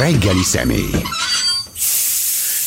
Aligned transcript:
reggeli 0.00 0.42
személy. 0.42 0.90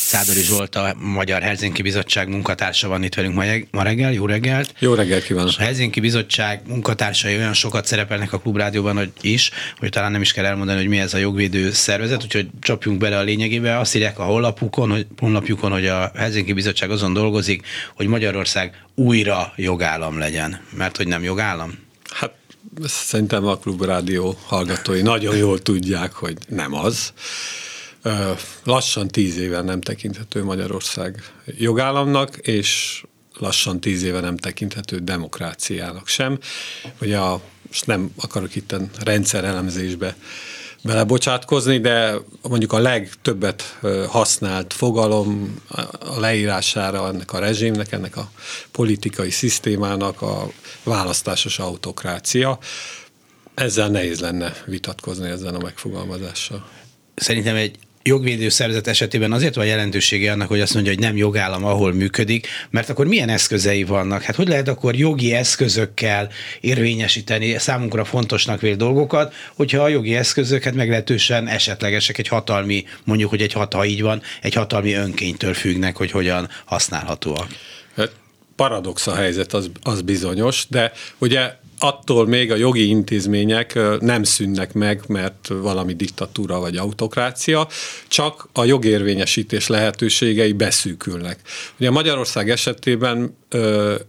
Szádori 0.06 0.42
Zsolt, 0.42 0.74
a 0.74 0.94
Magyar 0.98 1.42
Helsinki 1.42 1.82
Bizottság 1.82 2.28
munkatársa 2.28 2.88
van 2.88 3.02
itt 3.02 3.14
velünk 3.14 3.34
ma 3.70 3.82
reggel. 3.82 4.12
Jó 4.12 4.26
reggelt! 4.26 4.74
Jó 4.78 4.94
reggelt 4.94 5.24
kívánok! 5.24 5.52
A 5.58 5.62
Helsinki 5.62 6.00
Bizottság 6.00 6.62
munkatársai 6.66 7.36
olyan 7.36 7.52
sokat 7.52 7.86
szerepelnek 7.86 8.32
a 8.32 8.38
klubrádióban, 8.38 8.96
hogy 8.96 9.12
is, 9.20 9.50
hogy 9.78 9.88
talán 9.88 10.12
nem 10.12 10.20
is 10.20 10.32
kell 10.32 10.44
elmondani, 10.44 10.78
hogy 10.78 10.88
mi 10.88 10.98
ez 10.98 11.14
a 11.14 11.18
jogvédő 11.18 11.70
szervezet, 11.70 12.22
úgyhogy 12.22 12.48
csapjunk 12.60 12.98
bele 12.98 13.18
a 13.18 13.22
lényegébe. 13.22 13.78
Azt 13.78 13.94
írják 13.94 14.18
a 14.18 14.24
honlapukon, 14.24 14.90
hogy, 14.90 15.06
honlapjukon, 15.18 15.72
hogy 15.72 15.86
a 15.86 16.10
Helsinki 16.16 16.52
Bizottság 16.52 16.90
azon 16.90 17.12
dolgozik, 17.12 17.66
hogy 17.94 18.06
Magyarország 18.06 18.84
újra 18.94 19.52
jogállam 19.56 20.18
legyen. 20.18 20.60
Mert 20.76 20.96
hogy 20.96 21.06
nem 21.06 21.22
jogállam? 21.22 21.78
Hát 22.10 22.32
szerintem 22.82 23.46
a 23.46 23.56
klubrádió 23.56 24.38
hallgatói 24.46 25.02
nagyon 25.02 25.36
jól 25.36 25.62
tudják, 25.62 26.12
hogy 26.12 26.38
nem 26.48 26.74
az. 26.74 27.12
Lassan 28.64 29.08
tíz 29.08 29.36
éve 29.36 29.60
nem 29.60 29.80
tekinthető 29.80 30.44
Magyarország 30.44 31.32
jogállamnak, 31.58 32.36
és 32.36 33.02
lassan 33.38 33.80
tíz 33.80 34.02
éve 34.02 34.20
nem 34.20 34.36
tekinthető 34.36 34.98
demokráciának 34.98 36.08
sem. 36.08 36.38
Ugye 37.00 37.18
a, 37.18 37.40
most 37.66 37.86
nem 37.86 38.10
akarok 38.16 38.56
itt 38.56 38.74
rendszerelemzésbe 39.02 40.16
belebocsátkozni, 40.84 41.78
de 41.78 42.14
mondjuk 42.42 42.72
a 42.72 42.78
legtöbbet 42.78 43.78
használt 44.08 44.72
fogalom 44.72 45.62
a 46.00 46.20
leírására 46.20 47.08
ennek 47.08 47.32
a 47.32 47.38
rezsimnek, 47.38 47.92
ennek 47.92 48.16
a 48.16 48.30
politikai 48.72 49.30
szisztémának 49.30 50.22
a 50.22 50.50
választásos 50.82 51.58
autokrácia. 51.58 52.58
Ezzel 53.54 53.88
nehéz 53.88 54.20
lenne 54.20 54.52
vitatkozni 54.66 55.28
ezzel 55.28 55.54
a 55.54 55.62
megfogalmazással. 55.62 56.68
Szerintem 57.14 57.56
egy 57.56 57.78
jogvédő 58.06 58.48
szervezet 58.48 58.86
esetében 58.86 59.32
azért 59.32 59.54
van 59.54 59.66
jelentősége 59.66 60.32
annak, 60.32 60.48
hogy 60.48 60.60
azt 60.60 60.74
mondja, 60.74 60.92
hogy 60.92 61.00
nem 61.00 61.16
jogállam, 61.16 61.64
ahol 61.64 61.92
működik, 61.92 62.46
mert 62.70 62.88
akkor 62.88 63.06
milyen 63.06 63.28
eszközei 63.28 63.84
vannak? 63.84 64.22
Hát 64.22 64.36
hogy 64.36 64.48
lehet 64.48 64.68
akkor 64.68 64.94
jogi 64.96 65.32
eszközökkel 65.32 66.28
érvényesíteni 66.60 67.58
számunkra 67.58 68.04
fontosnak 68.04 68.60
vél 68.60 68.76
dolgokat, 68.76 69.34
hogyha 69.54 69.82
a 69.82 69.88
jogi 69.88 70.14
eszközöket 70.14 70.74
meglehetősen 70.74 71.48
esetlegesek 71.48 72.18
egy 72.18 72.28
hatalmi, 72.28 72.84
mondjuk, 73.04 73.30
hogy 73.30 73.42
egy 73.42 73.52
hat, 73.52 73.72
ha 73.72 73.84
így 73.84 74.02
van, 74.02 74.22
egy 74.42 74.54
hatalmi 74.54 74.92
önkénytől 74.92 75.54
függnek, 75.54 75.96
hogy 75.96 76.10
hogyan 76.10 76.48
használhatóak. 76.64 77.48
Hát 77.96 78.10
paradox 78.56 79.06
a 79.06 79.14
helyzet, 79.14 79.52
az, 79.52 79.70
az 79.82 80.02
bizonyos, 80.02 80.66
de 80.68 80.92
ugye 81.18 81.52
attól 81.78 82.26
még 82.26 82.52
a 82.52 82.56
jogi 82.56 82.88
intézmények 82.88 83.78
nem 84.00 84.22
szűnnek 84.22 84.72
meg, 84.72 85.02
mert 85.06 85.48
valami 85.48 85.92
diktatúra 85.92 86.58
vagy 86.58 86.76
autokrácia, 86.76 87.68
csak 88.08 88.48
a 88.52 88.64
jogérvényesítés 88.64 89.66
lehetőségei 89.66 90.52
beszűkülnek. 90.52 91.40
Ugye 91.78 91.90
Magyarország 91.90 92.50
esetében 92.50 93.36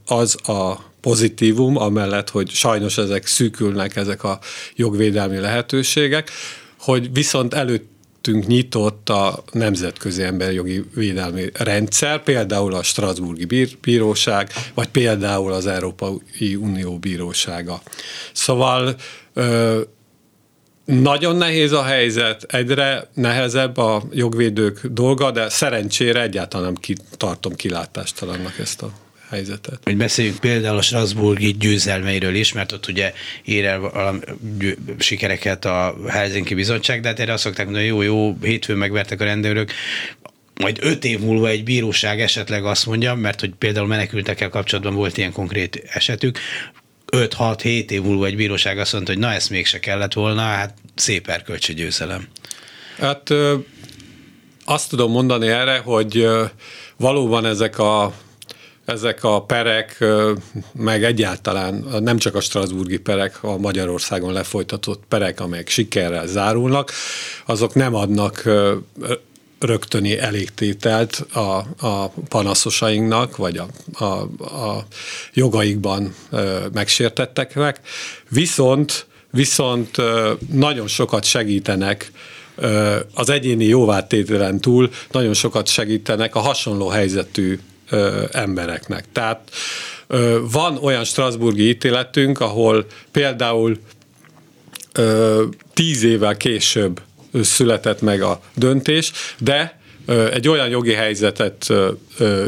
az 0.05 0.49
a 0.49 0.93
pozitívum, 1.01 1.77
amellett, 1.77 2.29
hogy 2.29 2.49
sajnos 2.49 2.97
ezek 2.97 3.27
szűkülnek, 3.27 3.95
ezek 3.95 4.23
a 4.23 4.39
jogvédelmi 4.75 5.37
lehetőségek, 5.37 6.31
hogy 6.79 7.13
viszont 7.13 7.53
előtt 7.53 7.93
előttünk 8.27 8.47
nyitott 8.47 9.09
a 9.09 9.43
Nemzetközi 9.51 10.23
Emberjogi 10.23 10.83
Védelmi 10.95 11.49
Rendszer, 11.53 12.23
például 12.23 12.73
a 12.73 12.83
Strasburgi 12.83 13.75
Bíróság, 13.81 14.49
vagy 14.73 14.87
például 14.87 15.51
az 15.51 15.67
Európai 15.67 16.55
Unió 16.55 16.97
Bírósága. 16.97 17.81
Szóval 18.31 18.95
ö, 19.33 19.81
nagyon 20.85 21.35
nehéz 21.35 21.71
a 21.71 21.83
helyzet, 21.83 22.43
egyre 22.43 23.09
nehezebb 23.13 23.77
a 23.77 24.03
jogvédők 24.11 24.85
dolga, 24.85 25.31
de 25.31 25.49
szerencsére 25.49 26.21
egyáltalán 26.21 26.73
nem 26.73 26.95
tartom 27.17 27.55
kilátástalannak 27.55 28.59
ezt 28.59 28.81
a 28.81 29.04
helyzetet. 29.29 29.79
Hogy 29.83 29.97
beszéljünk 29.97 30.39
például 30.39 30.77
a 30.77 30.81
Strasburgi 30.81 31.51
győzelmeiről 31.51 32.35
is, 32.35 32.53
mert 32.53 32.71
ott 32.71 32.87
ugye 32.87 33.13
ér 33.43 33.65
el 33.65 33.79
valami 33.79 34.19
sikereket 34.99 35.65
a 35.65 35.95
Helsinki 36.07 36.53
Bizottság, 36.53 37.01
de 37.01 37.07
hát 37.07 37.19
erre 37.19 37.33
azt 37.33 37.43
szokták 37.43 37.65
mondani, 37.65 37.87
hogy 37.87 37.95
jó, 37.95 38.01
jó, 38.01 38.37
hétfőn 38.41 38.77
megvertek 38.77 39.21
a 39.21 39.23
rendőrök, 39.23 39.71
majd 40.61 40.77
öt 40.81 41.05
év 41.05 41.19
múlva 41.19 41.47
egy 41.47 41.63
bíróság 41.63 42.21
esetleg 42.21 42.65
azt 42.65 42.85
mondja, 42.85 43.15
mert 43.15 43.39
hogy 43.39 43.53
például 43.57 43.87
menekültekkel 43.87 44.49
kapcsolatban 44.49 44.93
volt 44.95 45.17
ilyen 45.17 45.31
konkrét 45.31 45.83
esetük, 45.93 46.39
5-6-7 47.11 47.89
év 47.89 48.01
múlva 48.01 48.25
egy 48.25 48.35
bíróság 48.35 48.79
azt 48.79 48.93
mondta, 48.93 49.11
hogy 49.11 49.21
na 49.21 49.31
ezt 49.33 49.49
mégse 49.49 49.79
kellett 49.79 50.13
volna, 50.13 50.41
hát 50.41 50.73
szép 50.95 51.27
erkölcsi 51.27 51.73
győzelem. 51.73 52.27
Hát 52.99 53.33
azt 54.65 54.89
tudom 54.89 55.11
mondani 55.11 55.47
erre, 55.47 55.77
hogy 55.77 56.27
valóban 56.97 57.45
ezek 57.45 57.79
a 57.79 58.13
ezek 58.85 59.23
a 59.23 59.41
perek, 59.41 60.05
meg 60.71 61.03
egyáltalán 61.03 61.85
nem 61.99 62.17
csak 62.17 62.35
a 62.35 62.41
Strasburgi 62.41 62.97
perek, 62.97 63.43
a 63.43 63.57
Magyarországon 63.57 64.33
lefolytatott 64.33 65.03
perek, 65.07 65.39
amelyek 65.39 65.69
sikerrel 65.69 66.27
zárulnak, 66.27 66.91
azok 67.45 67.73
nem 67.73 67.95
adnak 67.95 68.43
rögtöni 69.59 70.19
elégtételt 70.19 71.25
a, 71.33 71.57
a 71.87 72.11
panaszosainknak, 72.29 73.37
vagy 73.37 73.57
a, 73.57 73.67
a, 74.03 74.21
a 74.39 74.85
jogaikban 75.33 76.15
megsértetteknek, 76.73 77.79
viszont, 78.29 79.05
viszont 79.31 79.97
nagyon 80.51 80.87
sokat 80.87 81.23
segítenek 81.23 82.11
az 83.13 83.29
egyéni 83.29 83.65
jóvátételen 83.65 84.59
túl 84.59 84.89
nagyon 85.11 85.33
sokat 85.33 85.67
segítenek 85.67 86.35
a 86.35 86.39
hasonló 86.39 86.87
helyzetű 86.87 87.59
ö, 87.89 88.23
embereknek. 88.31 89.05
Tehát 89.11 89.51
ö, 90.07 90.39
van 90.51 90.77
olyan 90.77 91.03
Strasburgi 91.03 91.67
ítéletünk, 91.67 92.39
ahol 92.39 92.85
például 93.11 93.77
ö, 94.93 95.43
tíz 95.73 96.03
évvel 96.03 96.37
később 96.37 97.01
született 97.41 98.01
meg 98.01 98.21
a 98.21 98.41
döntés, 98.53 99.11
de 99.39 99.79
egy 100.31 100.47
olyan 100.47 100.67
jogi 100.67 100.93
helyzetet 100.93 101.73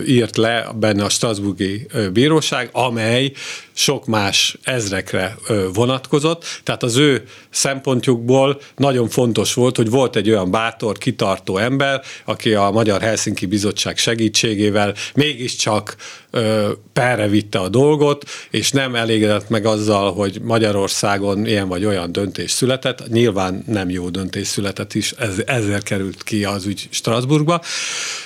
írt 0.08 0.38
le 0.38 0.70
benne 0.76 1.04
a 1.04 1.10
Strasburgi 1.10 1.88
Bíróság, 2.14 2.70
amely 2.72 3.32
sok 3.74 4.06
más 4.06 4.58
ezrekre 4.64 5.38
vonatkozott, 5.74 6.46
tehát 6.64 6.84
az 6.84 6.96
ő 6.96 7.24
szempontjukból 7.50 8.62
nagyon 8.76 9.10
fontos 9.10 9.54
volt, 9.54 9.76
hogy 9.76 9.90
volt 9.90 10.16
egy 10.16 10.30
olyan 10.30 10.52
bátor, 10.52 10.98
kitartó 10.98 11.58
ember, 11.58 12.02
aki 12.26 12.54
a 12.54 12.70
Magyar 12.72 13.02
Helsinki 13.02 13.46
Bizottság 13.46 13.98
segítségével 13.98 14.94
mégiscsak 15.14 15.96
perre 16.94 17.28
vitte 17.28 17.60
a 17.60 17.70
dolgot, 17.70 18.26
és 18.50 18.72
nem 18.72 18.96
elégedett 18.96 19.50
meg 19.50 19.66
azzal, 19.66 20.14
hogy 20.14 20.42
Magyarországon 20.42 21.46
ilyen 21.46 21.68
vagy 21.68 21.86
olyan 21.86 22.12
döntés 22.12 22.52
született. 22.52 23.10
Nyilván 23.10 23.64
nem 23.68 23.90
jó 23.90 24.10
döntés 24.10 24.48
született 24.48 24.94
is, 24.94 25.12
ez, 25.12 25.42
ezért 25.46 25.84
került 25.84 26.24
ki 26.24 26.44
az 26.44 26.66
ügy 26.66 26.88
Strasbourgba. 26.90 27.62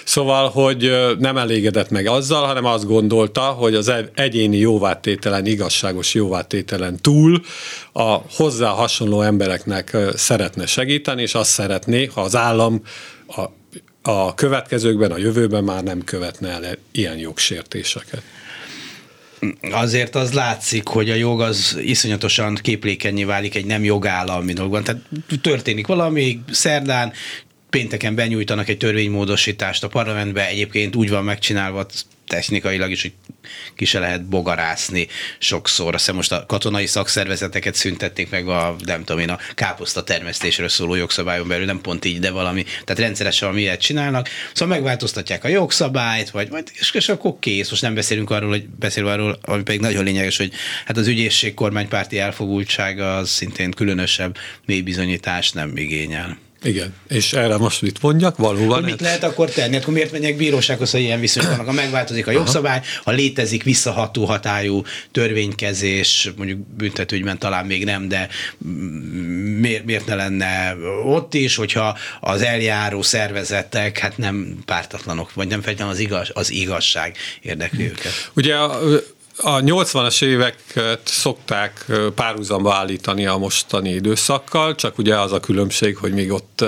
Szóval, 0.03 0.49
hogy 0.49 0.91
nem 1.19 1.30
elégedett 1.37 1.89
meg 1.89 2.07
azzal, 2.07 2.45
hanem 2.45 2.65
azt 2.65 2.85
gondolta, 2.85 3.41
hogy 3.41 3.75
az 3.75 3.91
egyéni 4.15 4.57
jóvátételen, 4.57 5.45
igazságos 5.45 6.13
jóvátételen 6.13 6.97
túl 7.01 7.41
a 7.91 8.17
hozzá 8.35 8.69
hasonló 8.69 9.21
embereknek 9.21 9.97
szeretne 10.15 10.65
segíteni, 10.65 11.21
és 11.21 11.35
azt 11.35 11.51
szeretné, 11.51 12.05
ha 12.05 12.21
az 12.21 12.35
állam 12.35 12.81
a 13.27 13.41
a 14.01 14.33
következőkben, 14.33 15.11
a 15.11 15.17
jövőben 15.17 15.63
már 15.63 15.83
nem 15.83 16.03
követne 16.03 16.49
el 16.49 16.77
ilyen 16.91 17.17
jogsértéseket. 17.17 18.21
Azért 19.71 20.15
az 20.15 20.33
látszik, 20.33 20.87
hogy 20.87 21.09
a 21.09 21.15
jog 21.15 21.41
az 21.41 21.77
iszonyatosan 21.81 22.55
képlékenyé 22.61 23.23
válik 23.23 23.55
egy 23.55 23.65
nem 23.65 23.83
jogállami 23.83 24.53
dologban. 24.53 24.83
Tehát 24.83 25.01
történik 25.41 25.87
valami, 25.87 26.39
szerdán 26.51 27.13
pénteken 27.71 28.15
benyújtanak 28.15 28.67
egy 28.69 28.77
törvénymódosítást 28.77 29.83
a 29.83 29.87
parlamentbe, 29.87 30.47
egyébként 30.47 30.95
úgy 30.95 31.09
van 31.09 31.23
megcsinálva, 31.23 31.85
technikailag 32.27 32.91
is, 32.91 33.01
hogy 33.01 33.13
ki 33.75 33.85
se 33.85 33.99
lehet 33.99 34.25
bogarászni 34.25 35.07
sokszor. 35.39 35.93
Azt 35.93 36.11
most 36.11 36.31
a 36.31 36.45
katonai 36.47 36.85
szakszervezeteket 36.85 37.75
szüntették 37.75 38.29
meg 38.29 38.47
a, 38.47 38.75
nem 38.85 39.03
tudom 39.03 39.21
én, 39.21 39.29
a 39.29 39.39
káposzta 39.55 40.03
termesztésről 40.03 40.69
szóló 40.69 40.95
jogszabályon 40.95 41.47
belül, 41.47 41.65
nem 41.65 41.81
pont 41.81 42.05
így, 42.05 42.19
de 42.19 42.31
valami, 42.31 42.63
tehát 42.63 43.01
rendszeresen 43.01 43.47
valami 43.47 43.65
ilyet 43.65 43.81
csinálnak. 43.81 44.29
Szóval 44.53 44.75
megváltoztatják 44.75 45.43
a 45.43 45.47
jogszabályt, 45.47 46.29
vagy, 46.29 46.49
vagy 46.49 46.63
és, 46.73 46.91
és 46.93 47.09
akkor 47.09 47.35
kész. 47.39 47.69
Most 47.69 47.81
nem 47.81 47.93
beszélünk 47.93 48.29
arról, 48.29 48.49
hogy 48.49 48.67
beszélünk 48.67 49.11
arról, 49.11 49.39
ami 49.41 49.63
pedig 49.63 49.81
nagyon 49.81 50.03
lényeges, 50.03 50.37
hogy 50.37 50.51
hát 50.85 50.97
az 50.97 51.07
ügyészség 51.07 51.53
kormánypárti 51.53 52.19
elfogultsága 52.19 53.17
az 53.17 53.29
szintén 53.29 53.71
különösebb 53.71 54.37
mély 54.65 54.81
bizonyítást 54.81 55.53
nem 55.53 55.77
igényel. 55.77 56.37
Igen, 56.63 56.93
és 57.07 57.33
erre 57.33 57.57
most 57.57 57.81
mit 57.81 58.01
mondjak, 58.01 58.37
valóban. 58.37 58.81
Hogy 58.81 58.83
mit 58.83 59.01
lehet 59.01 59.23
akkor 59.23 59.49
tenni? 59.49 59.75
Akkor 59.75 59.93
miért 59.93 60.11
menjek 60.11 60.35
bírósághoz, 60.35 60.91
ha 60.91 60.97
ilyen 60.97 61.19
viszonyok 61.19 61.49
vannak? 61.49 61.65
Ha 61.65 61.71
megváltozik 61.71 62.27
a 62.27 62.31
jogszabály, 62.31 62.81
ha 63.03 63.11
létezik 63.11 63.63
visszaható 63.63 64.25
hatályú 64.25 64.83
törvénykezés, 65.11 66.31
mondjuk 66.37 66.59
büntetőgyben 66.59 67.39
talán 67.39 67.65
még 67.65 67.85
nem, 67.85 68.07
de 68.07 68.27
miért, 69.59 69.85
miért 69.85 70.05
ne 70.05 70.15
lenne 70.15 70.75
ott 71.05 71.33
is, 71.33 71.55
hogyha 71.55 71.97
az 72.19 72.41
eljáró 72.41 73.01
szervezetek 73.01 73.97
hát 73.97 74.17
nem 74.17 74.57
pártatlanok, 74.65 75.33
vagy 75.33 75.47
nem 75.47 75.61
feltétlenül 75.61 75.93
az, 75.93 75.99
igaz, 75.99 76.29
az 76.33 76.51
igazság 76.51 77.17
érdekli 77.41 77.83
őket. 77.83 78.29
Ugye 78.33 78.55
a, 78.55 78.79
a 79.37 79.59
80-as 79.59 80.23
éveket 80.23 81.01
szokták 81.03 81.85
párhuzamba 82.15 82.73
állítani 82.73 83.25
a 83.25 83.37
mostani 83.37 83.89
időszakkal, 83.89 84.75
csak 84.75 84.97
ugye 84.97 85.19
az 85.19 85.31
a 85.31 85.39
különbség, 85.39 85.97
hogy 85.97 86.13
még 86.13 86.31
ott 86.31 86.65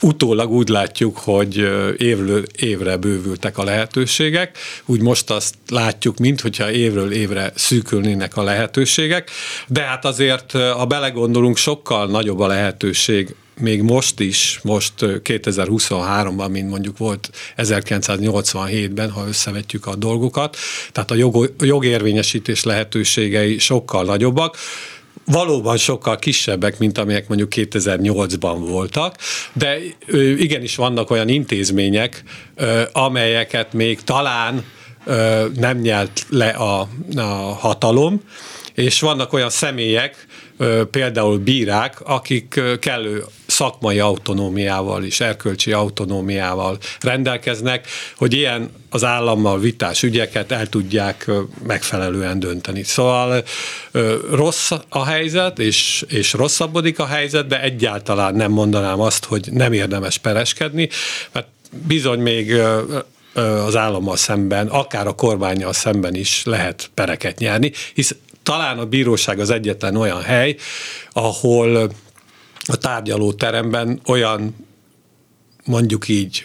utólag 0.00 0.50
úgy 0.50 0.68
látjuk, 0.68 1.18
hogy 1.18 1.56
évről 1.96 2.42
évre 2.56 2.96
bővültek 2.96 3.58
a 3.58 3.64
lehetőségek, 3.64 4.58
úgy 4.86 5.00
most 5.00 5.30
azt 5.30 5.54
látjuk, 5.68 6.18
mint 6.18 6.40
hogyha 6.40 6.70
évről 6.70 7.12
évre 7.12 7.52
szűkülnének 7.54 8.36
a 8.36 8.42
lehetőségek, 8.42 9.30
de 9.66 9.82
hát 9.82 10.04
azért, 10.04 10.54
a 10.54 10.86
belegondolunk, 10.86 11.56
sokkal 11.56 12.06
nagyobb 12.06 12.40
a 12.40 12.46
lehetőség 12.46 13.34
még 13.60 13.82
most 13.82 14.20
is, 14.20 14.60
most 14.62 14.92
2023-ban, 14.98 16.50
mint 16.50 16.70
mondjuk 16.70 16.98
volt 16.98 17.30
1987-ben, 17.56 19.10
ha 19.10 19.26
összevetjük 19.28 19.86
a 19.86 19.94
dolgokat, 19.94 20.56
tehát 20.92 21.10
a 21.10 21.14
jog, 21.14 21.54
jogérvényesítés 21.58 22.64
lehetőségei 22.64 23.58
sokkal 23.58 24.04
nagyobbak, 24.04 24.56
valóban 25.24 25.76
sokkal 25.76 26.16
kisebbek, 26.16 26.78
mint 26.78 26.98
amelyek 26.98 27.28
mondjuk 27.28 27.52
2008-ban 27.56 28.56
voltak, 28.58 29.16
de 29.52 29.78
igenis 30.38 30.76
vannak 30.76 31.10
olyan 31.10 31.28
intézmények, 31.28 32.22
amelyeket 32.92 33.72
még 33.72 34.00
talán 34.02 34.64
nem 35.54 35.78
nyelt 35.78 36.26
le 36.28 36.48
a, 36.48 36.88
a 37.16 37.20
hatalom, 37.58 38.20
és 38.74 39.00
vannak 39.00 39.32
olyan 39.32 39.50
személyek, 39.50 40.26
például 40.90 41.38
bírák, 41.38 42.00
akik 42.00 42.60
kellő 42.80 43.24
szakmai 43.60 43.98
autonómiával 43.98 45.04
és 45.04 45.20
erkölcsi 45.20 45.72
autonómiával 45.72 46.78
rendelkeznek, 47.00 47.86
hogy 48.16 48.32
ilyen 48.32 48.70
az 48.90 49.04
állammal 49.04 49.58
vitás 49.58 50.02
ügyeket 50.02 50.52
el 50.52 50.66
tudják 50.66 51.30
megfelelően 51.66 52.38
dönteni. 52.38 52.82
Szóval 52.82 53.44
rossz 54.30 54.70
a 54.88 55.04
helyzet, 55.04 55.58
és, 55.58 56.04
és 56.08 56.32
rosszabbodik 56.32 56.98
a 56.98 57.06
helyzet, 57.06 57.46
de 57.46 57.62
egyáltalán 57.62 58.34
nem 58.34 58.50
mondanám 58.50 59.00
azt, 59.00 59.24
hogy 59.24 59.48
nem 59.52 59.72
érdemes 59.72 60.18
pereskedni, 60.18 60.88
mert 61.32 61.46
bizony 61.86 62.18
még 62.18 62.54
az 63.66 63.76
állammal 63.76 64.16
szemben, 64.16 64.66
akár 64.66 65.06
a 65.06 65.12
kormányjal 65.12 65.72
szemben 65.72 66.14
is 66.14 66.42
lehet 66.44 66.90
pereket 66.94 67.38
nyerni, 67.38 67.72
hisz 67.94 68.14
talán 68.42 68.78
a 68.78 68.86
bíróság 68.86 69.38
az 69.38 69.50
egyetlen 69.50 69.96
olyan 69.96 70.22
hely, 70.22 70.56
ahol 71.12 71.90
a 72.70 72.76
tárgyalóteremben 72.76 74.00
olyan 74.06 74.68
mondjuk 75.64 76.08
így 76.08 76.44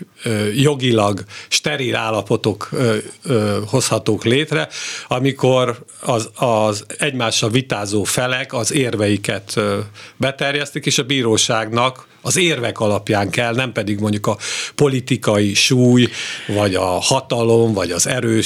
jogilag 0.56 1.24
steril 1.48 1.95
állapotok 1.95 2.69
hozhatók 3.68 4.24
létre, 4.24 4.68
amikor 5.07 5.86
az, 6.01 6.30
az 6.36 6.86
egymással 6.98 7.50
vitázó 7.50 8.04
felek 8.04 8.54
az 8.54 8.74
érveiket 8.74 9.60
beterjesztik, 10.18 10.86
és 10.86 10.98
a 10.98 11.04
bíróságnak 11.04 12.07
az 12.22 12.38
érvek 12.38 12.80
alapján 12.80 13.30
kell, 13.30 13.54
nem 13.56 13.72
pedig 13.72 14.00
mondjuk 14.00 14.27
a 14.27 14.38
politikai 14.75 15.54
súly, 15.54 16.07
vagy 16.48 16.75
a 16.75 16.86
hatalom, 16.86 17.74
vagy 17.74 17.92
az 17.92 18.07
erő, 18.07 18.42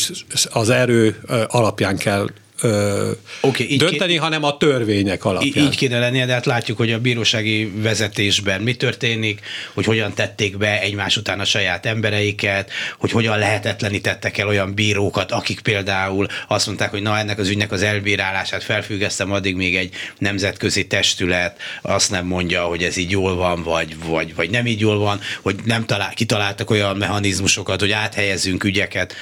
az 0.50 0.70
erő 0.70 1.22
alapján 1.48 1.98
kell 1.98 2.28
ö, 2.61 3.11
okay, 3.41 3.71
így 3.71 3.79
dönteni, 3.79 4.11
ké... 4.11 4.17
hanem 4.17 4.44
a 4.44 4.57
törvények 4.57 5.25
alapján. 5.25 5.65
Így 5.65 5.75
kéne 5.75 6.00
lennie, 6.00 6.25
de 6.25 6.33
hát 6.33 6.45
látjuk, 6.45 6.77
hogy 6.77 6.91
a 6.91 7.00
bírósági 7.00 7.71
vezetésben 7.75 8.61
mi 8.61 8.75
történik, 8.75 9.41
hogy 9.73 9.85
hogyan 9.85 10.13
tették 10.13 10.57
be 10.57 10.81
egymás 10.81 11.17
után 11.17 11.39
a 11.39 11.45
saját 11.45 11.85
embereiket, 11.85 12.71
hogy 12.97 13.11
hogyan 13.11 13.38
lehetetlenítettek 13.38 14.38
el 14.38 14.47
olyan 14.47 14.73
bírókat, 14.73 15.31
akik 15.31 15.59
például 15.59 16.27
azt 16.47 16.65
mondták, 16.65 16.89
hogy 16.89 17.01
na 17.01 17.17
ennek 17.17 17.39
az 17.39 17.50
ügynek 17.50 17.71
az 17.71 17.81
elbírálását 17.81 18.63
felfüggesztem, 18.63 19.31
addig 19.31 19.56
még 19.56 19.75
egy 19.75 19.94
nemzetközi 20.17 20.88
testület 20.88 21.57
azt 21.81 22.11
nem 22.11 22.25
mondja, 22.25 22.63
hogy 22.63 22.83
ez 22.83 22.97
így 22.97 23.11
jól 23.11 23.35
van, 23.35 23.63
vagy, 23.63 23.95
vagy, 24.06 24.35
vagy 24.35 24.50
nem 24.50 24.65
így 24.65 24.79
jól 24.79 24.97
van, 24.97 25.19
hogy 25.41 25.56
nem 25.65 25.85
talál, 25.85 26.13
kitaláltak 26.13 26.69
olyan 26.69 26.97
mechanizmusokat, 26.97 27.79
hogy 27.79 27.91
áthelyezünk 27.91 28.63
ügyeket 28.63 29.15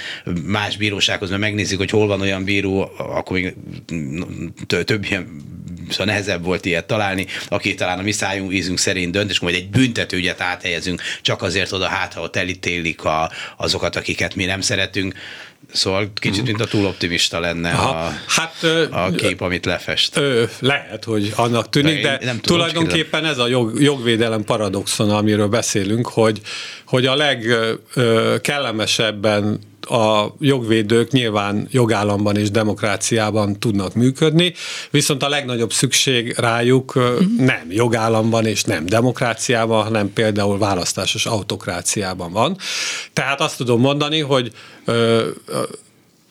más 0.44 0.78
bírósághoz, 0.78 1.30
mert 1.30 1.42
megnézzük, 1.42 1.78
hogy 1.78 1.90
hol 1.90 2.08
van 2.08 2.22
olyan 2.22 2.44
bíró, 2.44 2.92
akkor 3.28 3.40
még 3.40 3.56
több 4.86 5.06
ilyen 5.10 5.42
szóval 5.90 6.06
nehezebb 6.06 6.44
volt 6.44 6.66
ilyet 6.66 6.88
találni, 6.88 7.26
aki 7.48 7.76
talán 7.76 8.00
a 8.00 8.02
mi 8.02 8.12
szájunk 8.12 8.54
ízünk 8.54 8.78
szerint 8.78 9.12
dönt, 9.12 9.30
és 9.30 9.40
majd 9.40 9.56
egy 9.56 9.70
büntetőügyet 9.70 10.42
áthelyezünk, 10.42 11.02
csak 11.22 11.42
azért 11.42 11.72
oda 11.72 11.88
hát, 11.88 12.14
ha 12.14 12.22
ott 12.22 12.36
elítélik 12.36 13.04
a, 13.04 13.32
azokat, 13.58 13.96
akiket 13.96 14.36
mi 14.36 14.46
nem 14.46 14.62
szeretünk. 14.62 15.14
Szóval 15.74 16.12
kicsit, 16.14 16.46
mint 16.46 16.62
a 16.62 16.66
túl 16.66 16.86
optimista 16.86 17.40
lenne 17.40 17.72
a, 17.72 18.14
hát, 18.28 18.64
a 18.92 19.12
kép, 19.12 19.42
amit 19.42 19.66
lefest. 19.66 20.18
Ö, 20.18 20.44
lehet, 20.60 21.04
hogy 21.04 21.34
annak 21.36 21.70
tűnik, 21.70 22.02
de, 22.02 22.18
de 22.18 22.26
nem 22.26 22.40
tudom, 22.40 22.58
tulajdonképpen 22.58 23.26
ez 23.26 23.38
a 23.38 23.48
jog, 23.48 23.82
jogvédelem 23.82 24.44
paradoxon, 24.44 25.10
amiről 25.10 25.48
beszélünk, 25.48 26.08
hogy, 26.08 26.42
hogy 26.86 27.06
a 27.06 27.16
legkellemesebben 27.16 29.60
a 29.90 30.36
jogvédők 30.40 31.12
nyilván 31.12 31.68
jogállamban 31.72 32.38
és 32.38 32.52
demokráciában 32.52 33.60
tudnak 33.60 33.94
működni, 33.94 34.54
viszont 34.92 35.24
a 35.24 35.30
legnagyobb 35.30 35.72
szükség 35.72 36.36
rájuk 36.38 36.96
uh-huh. 36.96 37.22
nem 37.38 37.66
jogállamban 37.70 38.46
és 38.46 38.64
nem 38.64 38.86
demokráciában, 38.86 39.84
hanem 39.84 40.14
például 40.14 40.58
választásos 40.58 41.26
autokráciában 41.26 42.32
van. 42.32 42.58
Tehát 43.14 43.42
azt 43.42 43.58
tudom 43.58 43.80
mondani, 43.80 44.20
hogy 44.20 44.52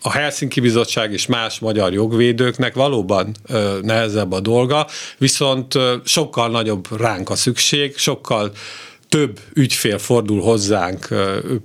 a 0.03 0.11
Helsinki 0.11 0.61
Bizottság 0.61 1.13
és 1.13 1.27
más 1.27 1.59
magyar 1.59 1.93
jogvédőknek 1.93 2.75
valóban 2.75 3.35
nehezebb 3.83 4.33
a 4.33 4.41
dolga, 4.41 4.87
viszont 5.19 5.75
sokkal 6.05 6.49
nagyobb 6.49 7.01
ránk 7.01 7.31
a 7.31 7.37
szükség, 7.37 7.97
sokkal 7.97 8.53
több 9.09 9.41
ügyfél 9.55 9.99
fordul 9.99 10.41
hozzánk 10.41 11.09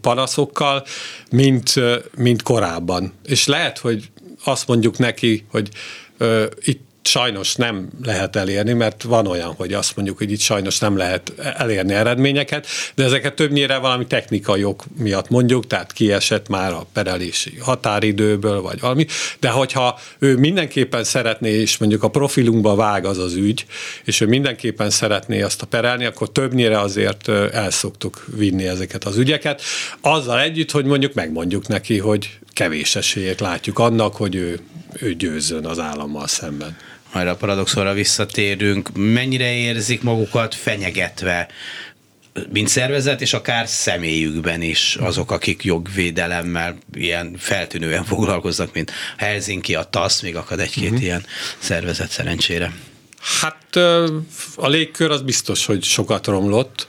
panaszokkal, 0.01 0.83
mint, 1.31 1.73
mint 2.17 2.41
korábban. 2.41 3.13
És 3.25 3.47
lehet, 3.47 3.77
hogy 3.77 4.11
azt 4.43 4.67
mondjuk 4.67 4.97
neki, 4.97 5.45
hogy 5.49 5.69
itt 6.59 6.89
sajnos 7.03 7.55
nem 7.55 7.89
lehet 8.03 8.35
elérni, 8.35 8.73
mert 8.73 9.03
van 9.03 9.27
olyan, 9.27 9.53
hogy 9.53 9.73
azt 9.73 9.95
mondjuk, 9.95 10.17
hogy 10.17 10.31
itt 10.31 10.39
sajnos 10.39 10.79
nem 10.79 10.97
lehet 10.97 11.33
elérni 11.57 11.93
eredményeket, 11.93 12.67
de 12.95 13.03
ezeket 13.03 13.33
többnyire 13.33 13.77
valami 13.77 14.07
technikai 14.07 14.63
ok 14.63 14.83
miatt 14.97 15.29
mondjuk, 15.29 15.67
tehát 15.67 15.91
kiesett 15.91 16.47
már 16.47 16.71
a 16.71 16.85
perelési 16.93 17.57
határidőből, 17.59 18.61
vagy 18.61 18.79
valami, 18.79 19.05
de 19.39 19.49
hogyha 19.49 19.99
ő 20.19 20.37
mindenképpen 20.37 21.03
szeretné, 21.03 21.49
és 21.49 21.77
mondjuk 21.77 22.03
a 22.03 22.09
profilunkba 22.09 22.75
vág 22.75 23.05
az 23.05 23.17
az 23.17 23.35
ügy, 23.35 23.65
és 24.03 24.21
ő 24.21 24.25
mindenképpen 24.25 24.89
szeretné 24.89 25.41
azt 25.41 25.61
a 25.61 25.65
perelni, 25.65 26.05
akkor 26.05 26.31
többnyire 26.31 26.79
azért 26.79 27.27
el 27.29 27.71
szoktuk 27.71 28.25
vinni 28.35 28.67
ezeket 28.67 29.03
az 29.03 29.17
ügyeket, 29.17 29.61
azzal 30.01 30.39
együtt, 30.39 30.71
hogy 30.71 30.85
mondjuk 30.85 31.13
megmondjuk 31.13 31.67
neki, 31.67 31.97
hogy 31.97 32.39
kevés 32.53 32.95
esélyét 32.95 33.39
látjuk 33.39 33.79
annak, 33.79 34.15
hogy 34.15 34.35
ő, 34.35 34.59
ő 34.99 35.13
győzzön 35.13 35.65
az 35.65 35.79
állammal 35.79 36.27
szemben 36.27 36.77
majd 37.13 37.27
a 37.27 37.35
paradoxonra 37.35 37.93
visszatérünk, 37.93 38.89
mennyire 38.93 39.53
érzik 39.53 40.01
magukat 40.01 40.55
fenyegetve, 40.55 41.47
mint 42.49 42.67
szervezet, 42.67 43.21
és 43.21 43.33
akár 43.33 43.67
személyükben 43.67 44.61
is 44.61 44.95
azok, 44.95 45.31
akik 45.31 45.63
jogvédelemmel 45.63 46.77
ilyen 46.93 47.35
feltűnően 47.37 48.03
foglalkoznak, 48.03 48.73
mint 48.73 48.91
Helsinki, 49.17 49.75
a 49.75 49.83
TASZ, 49.83 50.21
még 50.21 50.35
akad 50.35 50.59
egy-két 50.59 50.83
uh-huh. 50.83 51.01
ilyen 51.01 51.25
szervezet 51.59 52.09
szerencsére. 52.09 52.73
Hát 53.41 53.75
a 54.55 54.67
légkör 54.67 55.11
az 55.11 55.21
biztos, 55.21 55.65
hogy 55.65 55.83
sokat 55.83 56.27
romlott 56.27 56.87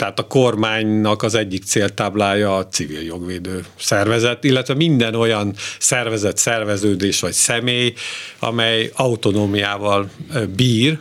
tehát 0.00 0.18
a 0.18 0.26
kormánynak 0.26 1.22
az 1.22 1.34
egyik 1.34 1.64
céltáblája 1.64 2.56
a 2.56 2.66
civil 2.66 3.02
jogvédő 3.02 3.64
szervezet, 3.78 4.44
illetve 4.44 4.74
minden 4.74 5.14
olyan 5.14 5.54
szervezet, 5.78 6.36
szerveződés 6.36 7.20
vagy 7.20 7.32
személy, 7.32 7.92
amely 8.38 8.90
autonómiával 8.94 10.10
bír, 10.56 10.98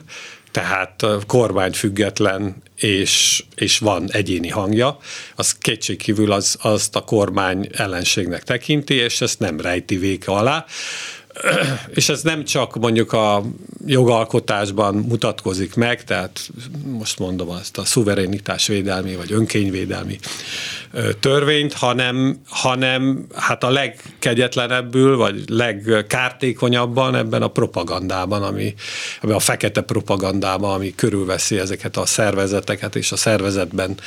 tehát 0.52 1.06
kormányfüggetlen 1.28 2.56
és, 2.76 3.44
és 3.56 3.78
van 3.78 4.12
egyéni 4.12 4.50
hangja, 4.50 4.98
az 5.36 5.54
kétségkívül 5.54 6.32
az, 6.32 6.58
azt 6.62 6.96
a 6.96 7.02
kormány 7.02 7.70
ellenségnek 7.72 8.44
tekinti, 8.44 8.94
és 8.94 9.22
ezt 9.22 9.40
nem 9.40 9.60
rejti 9.60 9.98
véke 9.98 10.32
alá. 10.32 10.66
és 11.94 12.10
ez 12.10 12.22
nem 12.22 12.44
csak 12.44 12.76
mondjuk 12.76 13.14
a 13.14 13.44
jogalkotásban 13.86 14.96
mutatkozik 14.96 15.76
meg, 15.76 16.04
tehát 16.04 16.50
most 16.84 17.20
mondom 17.20 17.50
azt 17.50 17.78
a 17.78 17.86
szuverenitás 17.86 18.68
védelmi 18.68 19.16
vagy 19.16 19.32
önkényvédelmi 19.32 20.20
törvényt, 21.20 21.74
hanem, 21.74 22.42
hanem 22.48 23.26
hát 23.36 23.64
a 23.64 23.70
legkegyetlenebbül, 23.70 25.18
vagy 25.18 25.44
legkártékonyabban 25.48 27.16
ebben 27.16 27.42
a 27.42 27.48
propagandában, 27.48 28.44
ami, 28.44 28.74
ebben 29.22 29.36
a 29.36 29.40
fekete 29.40 29.82
propagandában, 29.82 30.74
ami 30.74 30.96
körülveszi 30.96 31.60
ezeket 31.60 31.98
a 31.98 32.06
szervezeteket 32.06 32.96
és 32.96 33.12
a 33.12 33.16
szervezetben 33.16 33.98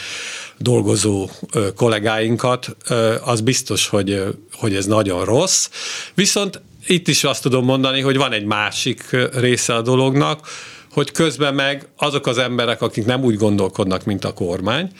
dolgozó 0.58 1.30
kollégáinkat, 1.76 2.76
az 3.24 3.40
biztos, 3.40 3.88
hogy, 3.88 4.22
hogy 4.52 4.74
ez 4.74 4.86
nagyon 4.86 5.24
rossz. 5.24 5.68
Viszont 6.14 6.60
itt 6.86 7.08
is 7.08 7.24
azt 7.24 7.42
tudom 7.42 7.64
mondani, 7.64 8.00
hogy 8.00 8.16
van 8.16 8.32
egy 8.32 8.44
másik 8.44 9.16
része 9.32 9.74
a 9.74 9.82
dolognak, 9.82 10.48
hogy 10.92 11.10
közben 11.10 11.54
meg 11.54 11.86
azok 11.96 12.26
az 12.26 12.38
emberek, 12.38 12.82
akik 12.82 13.04
nem 13.04 13.24
úgy 13.24 13.36
gondolkodnak, 13.36 14.04
mint 14.04 14.24
a 14.24 14.32
kormány, 14.32 14.90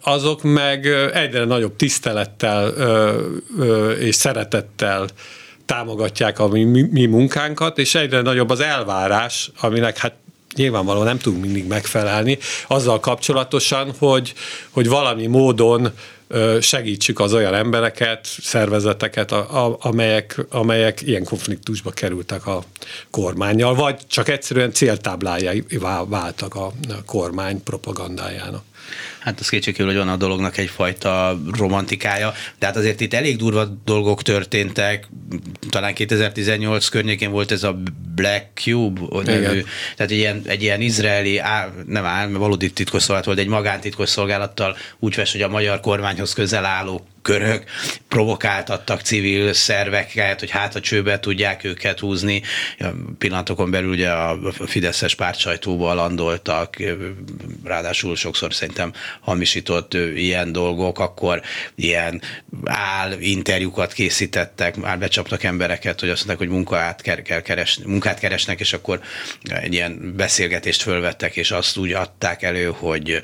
azok 0.00 0.42
meg 0.42 0.86
egyre 1.14 1.44
nagyobb 1.44 1.76
tisztelettel 1.76 2.68
és 4.00 4.14
szeretettel 4.14 5.06
támogatják 5.66 6.38
a 6.38 6.48
mi, 6.48 6.64
mi 6.90 7.06
munkánkat, 7.06 7.78
és 7.78 7.94
egyre 7.94 8.20
nagyobb 8.20 8.50
az 8.50 8.60
elvárás, 8.60 9.50
aminek 9.60 9.98
hát 9.98 10.14
nyilvánvalóan 10.54 11.04
nem 11.04 11.18
tudunk 11.18 11.42
mindig 11.42 11.66
megfelelni, 11.66 12.38
azzal 12.66 13.00
kapcsolatosan, 13.00 13.92
hogy, 13.98 14.34
hogy 14.70 14.88
valami 14.88 15.26
módon 15.26 15.90
segítsük 16.60 17.20
az 17.20 17.34
olyan 17.34 17.54
embereket, 17.54 18.24
szervezeteket, 18.24 19.32
a, 19.32 19.66
a, 19.66 19.76
amelyek, 19.80 20.40
amelyek 20.48 21.02
ilyen 21.02 21.24
konfliktusba 21.24 21.90
kerültek 21.90 22.46
a 22.46 22.62
kormányjal, 23.10 23.74
vagy 23.74 23.96
csak 24.06 24.28
egyszerűen 24.28 24.72
céltáblájai 24.72 25.64
váltak 26.06 26.54
a 26.54 26.72
kormány 27.06 27.62
propagandájának. 27.62 28.62
Hát 29.26 29.40
az 29.40 29.48
kétségkívül, 29.48 29.86
hogy 29.92 30.00
van 30.00 30.08
a 30.08 30.16
dolognak 30.16 30.56
egyfajta 30.56 31.40
romantikája, 31.56 32.34
de 32.58 32.66
hát 32.66 32.76
azért 32.76 33.00
itt 33.00 33.14
elég 33.14 33.36
durva 33.36 33.64
dolgok 33.84 34.22
történtek, 34.22 35.08
talán 35.70 35.94
2018 35.94 36.88
környékén 36.88 37.30
volt 37.30 37.52
ez 37.52 37.62
a 37.62 37.78
Black 38.14 38.46
Cube 38.54 39.00
nevű, 39.24 39.64
tehát 39.96 40.12
egy 40.12 40.18
ilyen, 40.18 40.42
egy 40.44 40.62
ilyen 40.62 40.80
izraeli, 40.80 41.38
á, 41.38 41.68
nem 41.86 42.04
áll, 42.04 42.28
valódi 42.28 42.70
titkosszolgálat 42.70 43.26
volt, 43.26 43.38
egy 43.38 43.46
magántitkosszolgálattal 43.46 44.76
úgy 44.98 45.14
fest, 45.14 45.32
hogy 45.32 45.42
a 45.42 45.48
magyar 45.48 45.80
kormányhoz 45.80 46.32
közel 46.32 46.64
álló 46.64 47.06
körök 47.26 47.64
provokáltattak 48.08 49.00
civil 49.00 49.52
szerveket, 49.52 50.40
hogy 50.40 50.50
hát 50.50 50.74
a 50.74 50.80
csőbe 50.80 51.20
tudják 51.20 51.64
őket 51.64 52.00
húzni. 52.00 52.42
Pillanatokon 53.18 53.70
belül 53.70 53.90
ugye 53.90 54.10
a 54.10 54.38
Fideszes 54.66 55.14
pártsajtóba 55.14 55.94
landoltak, 55.94 56.76
ráadásul 57.64 58.16
sokszor 58.16 58.54
szerintem 58.54 58.92
hamisított 59.20 59.94
ilyen 59.94 60.52
dolgok, 60.52 60.98
akkor 60.98 61.42
ilyen 61.74 62.22
áll 62.64 63.12
interjúkat 63.20 63.92
készítettek, 63.92 64.76
már 64.76 64.98
becsaptak 64.98 65.42
embereket, 65.42 66.00
hogy 66.00 66.08
azt 66.08 66.26
mondták, 66.26 66.48
hogy 66.48 66.56
munkát, 66.56 67.02
kell 67.02 67.40
keresni, 67.40 67.84
munkát 67.86 68.18
keresnek, 68.18 68.60
és 68.60 68.72
akkor 68.72 69.00
egy 69.42 69.72
ilyen 69.72 70.12
beszélgetést 70.16 70.82
fölvettek, 70.82 71.36
és 71.36 71.50
azt 71.50 71.76
úgy 71.76 71.92
adták 71.92 72.42
elő, 72.42 72.72
hogy 72.76 73.22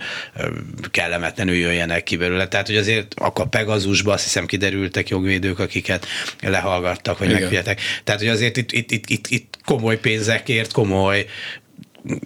kellemetlenül 0.90 1.54
jöjjenek 1.54 2.02
ki 2.02 2.16
belőle. 2.16 2.49
Tehát, 2.49 2.66
hogy 2.66 2.76
azért 2.76 3.14
a 3.14 3.32
konfliktusba 3.32 4.12
azt 4.12 4.25
hiszem 4.25 4.46
kiderültek 4.46 5.08
jogvédők, 5.08 5.58
akiket 5.58 6.06
lehallgattak, 6.40 7.18
vagy 7.18 7.32
megfigyeltek. 7.32 7.80
Tehát, 8.04 8.20
hogy 8.20 8.30
azért 8.30 8.56
itt, 8.56 8.72
itt, 8.72 8.90
itt, 8.90 9.08
itt, 9.08 9.26
itt 9.26 9.58
komoly 9.64 9.99
pénzekért, 9.99 10.72
komoly 10.72 11.26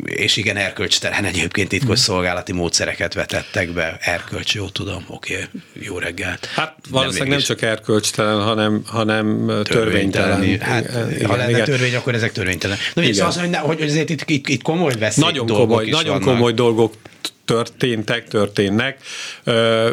és 0.05 0.37
igen, 0.37 0.57
erkölcstelen 0.57 1.25
egyébként 1.25 1.69
titkos 1.69 1.99
szolgálati 1.99 2.53
módszereket 2.53 3.15
vetettek 3.15 3.71
be. 3.71 3.99
Erkölcs, 4.01 4.55
jó 4.55 4.69
tudom, 4.69 5.05
oké, 5.09 5.35
okay, 5.35 5.47
jó 5.87 5.99
reggelt. 5.99 6.47
Hát 6.55 6.75
valószínűleg 6.91 7.29
nem, 7.29 7.37
nem 7.37 7.47
csak 7.47 7.63
erkölcstelen, 7.63 8.43
hanem, 8.43 8.83
hanem 8.87 9.47
törvénytelen. 9.65 10.31
törvénytelen. 10.31 10.61
Hát, 10.61 11.11
igen, 11.11 11.29
ha 11.29 11.37
lenne 11.37 11.51
igen. 11.51 11.65
törvény, 11.65 11.95
akkor 11.95 12.15
ezek 12.15 12.33
törvénytelen. 12.33 12.77
Na, 12.95 13.03
igen. 13.03 13.15
Szóval 13.15 13.29
az, 13.29 13.39
hogy, 13.39 13.57
hogy 13.57 13.83
azért 13.83 14.11
itt, 14.11 14.31
itt, 14.31 14.49
itt 14.49 14.63
komoly 14.63 14.95
veszély 14.99 15.25
nagyon 15.25 15.47
komoly, 15.47 15.89
Nagyon 15.89 16.19
vannak. 16.19 16.35
komoly 16.35 16.53
dolgok 16.53 16.95
történtek, 17.45 18.29
történnek, 18.29 18.99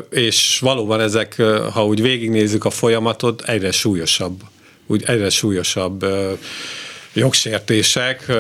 és 0.10 0.58
valóban 0.60 1.00
ezek, 1.00 1.42
ha 1.74 1.86
úgy 1.86 2.02
végignézzük 2.02 2.66
a 2.66 2.70
folyamatot, 2.70 3.42
egyre 3.42 3.72
súlyosabb, 3.72 4.42
úgy 4.88 5.04
egyre 5.06 5.30
súlyosabb 5.30 6.06
jogsértések, 7.14 8.32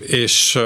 és 0.00 0.58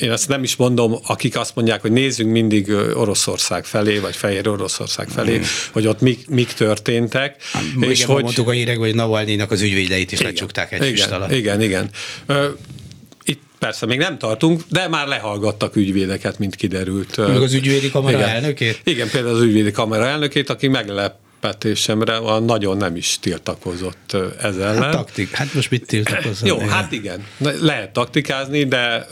én 0.00 0.10
ezt 0.10 0.28
nem 0.28 0.42
is 0.42 0.56
mondom, 0.56 0.98
akik 1.06 1.38
azt 1.38 1.54
mondják, 1.54 1.80
hogy 1.80 1.92
nézzünk 1.92 2.30
mindig 2.30 2.70
Oroszország 2.94 3.64
felé, 3.64 3.98
vagy 3.98 4.16
Fehér 4.16 4.48
Oroszország 4.48 5.08
felé, 5.08 5.38
mm. 5.38 5.42
hogy 5.72 5.86
ott 5.86 6.00
mik, 6.00 6.28
mik 6.28 6.52
történtek. 6.52 7.42
Hát, 7.52 7.62
és 7.80 8.04
hogy 8.04 8.22
mondtuk 8.22 8.48
a 8.48 8.50
hírekben, 8.50 8.86
hogy 8.86 8.94
Navalnyinak 8.94 9.50
az 9.50 9.60
ügyvédeit 9.60 10.12
is 10.12 10.18
igen, 10.18 10.32
lecsukták 10.32 10.72
egy 10.72 10.86
igen, 10.86 11.32
Igen, 11.32 11.62
igen. 11.62 11.90
Persze, 13.58 13.86
még 13.86 13.98
nem 13.98 14.18
tartunk, 14.18 14.62
de 14.68 14.88
már 14.88 15.06
lehallgattak 15.06 15.76
ügyvédeket, 15.76 16.38
mint 16.38 16.54
kiderült. 16.54 17.16
Meg 17.16 17.36
az 17.36 17.52
ügyvédi 17.52 17.90
kamera 17.90 18.18
Igen. 18.18 18.28
elnökét? 18.28 18.80
Igen, 18.84 19.08
például 19.10 19.34
az 19.34 19.42
ügyvédi 19.42 19.70
kamera 19.70 20.06
elnökét, 20.06 20.50
aki 20.50 20.68
meglep 20.68 21.14
meglepetésemre 21.40 22.18
nagyon 22.38 22.76
nem 22.76 22.96
is 22.96 23.18
tiltakozott 23.20 24.16
ez 24.42 24.56
ellen. 24.56 24.82
Hát, 24.82 24.92
taktik. 24.92 25.30
hát 25.30 25.54
most 25.54 25.70
mit 25.70 25.86
tiltakozott? 25.86 26.48
Jó, 26.48 26.56
igen. 26.56 26.68
hát 26.68 26.92
igen, 26.92 27.26
lehet 27.60 27.92
taktikázni, 27.92 28.64
de 28.64 29.06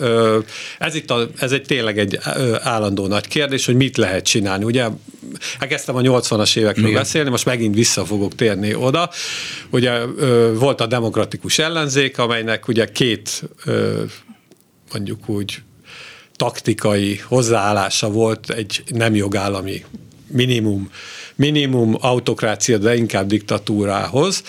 ez 0.78 0.94
itt 0.94 1.10
a, 1.10 1.28
ez 1.38 1.52
egy 1.52 1.62
tényleg 1.62 1.98
egy 1.98 2.18
állandó 2.62 3.06
nagy 3.06 3.28
kérdés, 3.28 3.66
hogy 3.66 3.76
mit 3.76 3.96
lehet 3.96 4.24
csinálni. 4.24 4.64
Ugye 4.64 4.86
elkezdtem 5.58 5.96
a 5.96 6.00
80-as 6.00 6.56
évekről 6.56 6.86
igen. 6.86 6.98
beszélni, 6.98 7.30
most 7.30 7.44
megint 7.44 7.74
vissza 7.74 8.04
fogok 8.04 8.34
térni 8.34 8.74
oda. 8.74 9.10
Ugye 9.70 10.04
volt 10.54 10.80
a 10.80 10.86
demokratikus 10.86 11.58
ellenzék, 11.58 12.18
amelynek 12.18 12.68
ugye 12.68 12.84
két 12.84 13.42
mondjuk 14.92 15.28
úgy 15.28 15.62
taktikai 16.36 17.20
hozzáállása 17.24 18.10
volt 18.10 18.50
egy 18.50 18.82
nem 18.86 19.14
jogállami 19.14 19.84
minimum, 20.26 20.90
minimum 21.36 21.96
autokrácia, 22.00 22.78
de 22.78 22.94
inkább 22.94 23.26
diktatúrához. 23.26 24.42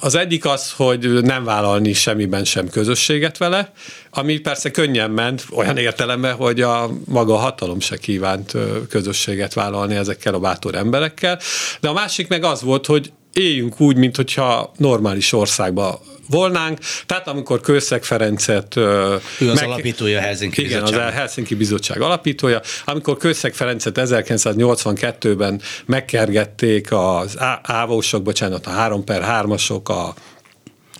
Az 0.00 0.14
egyik 0.14 0.44
az, 0.44 0.72
hogy 0.72 1.22
nem 1.22 1.44
vállalni 1.44 1.92
semmiben 1.92 2.44
sem 2.44 2.68
közösséget 2.68 3.38
vele, 3.38 3.72
ami 4.10 4.38
persze 4.38 4.70
könnyen 4.70 5.10
ment, 5.10 5.44
olyan 5.52 5.76
értelemben, 5.76 6.34
hogy 6.34 6.60
a 6.60 6.90
maga 7.04 7.34
a 7.34 7.38
hatalom 7.38 7.80
se 7.80 7.96
kívánt 7.96 8.52
közösséget 8.88 9.54
vállalni 9.54 9.94
ezekkel 9.94 10.34
a 10.34 10.38
bátor 10.38 10.74
emberekkel. 10.74 11.38
De 11.80 11.88
a 11.88 11.92
másik 11.92 12.28
meg 12.28 12.44
az 12.44 12.62
volt, 12.62 12.86
hogy 12.86 13.12
éljünk 13.32 13.80
úgy, 13.80 13.96
mint 13.96 14.16
hogyha 14.16 14.72
normális 14.76 15.32
országban 15.32 15.98
volnánk. 16.28 16.78
Tehát 17.06 17.28
amikor 17.28 17.60
Kőszeg 17.60 18.04
Ferencet... 18.04 18.76
Ő 18.76 18.90
az 19.38 19.54
meg, 19.54 19.64
alapítója 19.64 20.18
a 20.18 20.22
Helsinki 20.22 20.64
igen, 20.64 20.80
Bizottság. 20.80 21.06
az 21.06 21.12
a 21.12 21.16
Helsinki 21.16 21.54
Bizottság 21.54 22.00
alapítója. 22.00 22.60
Amikor 22.84 23.16
Kőszeg 23.16 23.54
Ferencet 23.54 23.98
1982-ben 24.00 25.60
megkergették 25.86 26.92
az 26.92 27.36
ávósok, 27.62 28.22
bocsánat, 28.22 28.66
a 28.66 28.70
3 28.70 29.04
per 29.04 29.22
3-asok, 29.28 29.82
a 29.82 30.14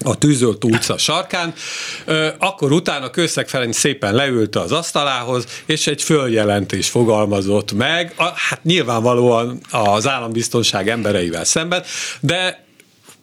a 0.04 0.18
tűzölt 0.18 0.64
utca 0.64 0.98
sarkán, 0.98 1.54
akkor 2.38 2.72
utána 2.72 3.10
Kőszeg 3.10 3.48
Ferenc 3.48 3.76
szépen 3.76 4.14
leült 4.14 4.56
az 4.56 4.72
asztalához, 4.72 5.46
és 5.66 5.86
egy 5.86 6.02
följelentés 6.02 6.88
fogalmazott 6.88 7.72
meg, 7.72 8.14
hát 8.34 8.64
nyilvánvalóan 8.64 9.60
az 9.70 10.08
állambiztonság 10.08 10.88
embereivel 10.88 11.44
szemben, 11.44 11.82
de 12.20 12.66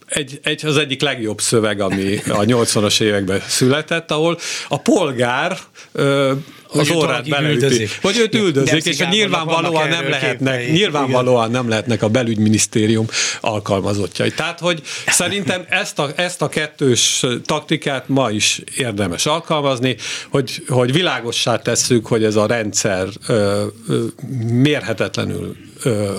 egy, 0.07 0.39
egy, 0.43 0.65
az 0.65 0.77
egyik 0.77 1.01
legjobb 1.01 1.41
szöveg, 1.41 1.81
ami 1.81 2.15
a 2.27 2.39
80-as 2.39 3.01
években 3.01 3.41
született, 3.47 4.11
ahol 4.11 4.37
a 4.67 4.79
polgár 4.79 5.57
ö, 5.91 6.31
az 6.67 6.89
órát 6.91 7.29
beleüti. 7.29 7.87
Hogy 8.01 8.17
őt 8.17 8.35
üldözik, 8.35 8.85
és 8.85 8.97
nyilvánvalóan 8.97 9.87
nem 9.87 10.09
lehetnek, 10.09 10.59
képei. 10.59 10.75
nyilvánvalóan 10.75 11.51
nem 11.51 11.69
lehetnek 11.69 12.03
a 12.03 12.09
belügyminisztérium 12.09 13.05
alkalmazottjai. 13.41 14.31
Tehát, 14.31 14.59
hogy 14.59 14.81
szerintem 15.07 15.65
ezt 15.69 15.99
a, 15.99 16.09
ezt 16.15 16.41
a 16.41 16.49
kettős 16.49 17.25
taktikát 17.45 18.07
ma 18.07 18.31
is 18.31 18.61
érdemes 18.77 19.25
alkalmazni, 19.25 19.95
hogy, 20.29 20.63
hogy 20.67 20.91
világossá 20.91 21.57
tesszük, 21.57 22.07
hogy 22.07 22.23
ez 22.23 22.35
a 22.35 22.45
rendszer 22.45 23.07
ö, 23.27 23.65
ö, 23.87 24.03
mérhetetlenül 24.51 25.55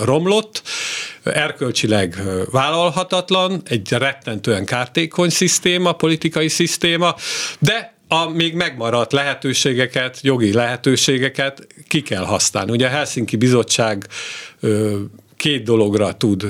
romlott, 0.03 0.61
erkölcsileg 1.23 2.21
vállalhatatlan, 2.51 3.61
egy 3.65 3.91
rettentően 3.91 4.65
kártékony 4.65 5.29
szisztéma, 5.29 5.91
politikai 5.91 6.47
szisztéma, 6.47 7.15
de 7.59 7.95
a 8.07 8.29
még 8.29 8.53
megmaradt 8.53 9.11
lehetőségeket, 9.11 10.19
jogi 10.21 10.53
lehetőségeket 10.53 11.67
ki 11.87 12.01
kell 12.01 12.23
használni. 12.23 12.71
Ugye 12.71 12.85
a 12.85 12.89
Helsinki 12.89 13.35
Bizottság 13.35 14.07
két 15.37 15.63
dologra 15.63 16.13
tud 16.13 16.45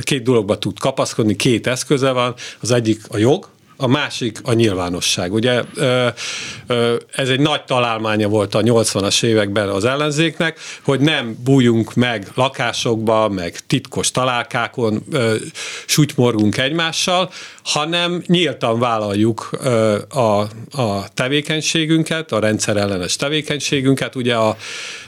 két 0.00 0.22
dologba 0.22 0.58
tud 0.58 0.78
kapaszkodni, 0.78 1.36
két 1.36 1.66
eszköze 1.66 2.10
van, 2.10 2.34
az 2.60 2.70
egyik 2.70 3.00
a 3.08 3.16
jog, 3.16 3.48
a 3.82 3.86
másik 3.86 4.38
a 4.42 4.52
nyilvánosság. 4.52 5.32
Ugye 5.32 5.62
ez 7.12 7.28
egy 7.28 7.40
nagy 7.40 7.64
találmánya 7.64 8.28
volt 8.28 8.54
a 8.54 8.60
80-as 8.60 9.22
években 9.24 9.68
az 9.68 9.84
ellenzéknek, 9.84 10.58
hogy 10.82 11.00
nem 11.00 11.36
bújjunk 11.44 11.94
meg 11.94 12.26
lakásokba, 12.34 13.28
meg 13.28 13.58
titkos 13.66 14.10
találkákon, 14.10 15.04
sutymorgunk 15.86 16.58
egymással, 16.58 17.30
hanem 17.64 18.22
nyíltan 18.26 18.78
vállaljuk 18.78 19.50
a, 20.08 20.40
a 20.82 21.08
tevékenységünket, 21.14 22.32
a 22.32 22.38
rendszerellenes 22.38 23.16
tevékenységünket. 23.16 24.14
Ugye 24.14 24.34
a 24.34 24.56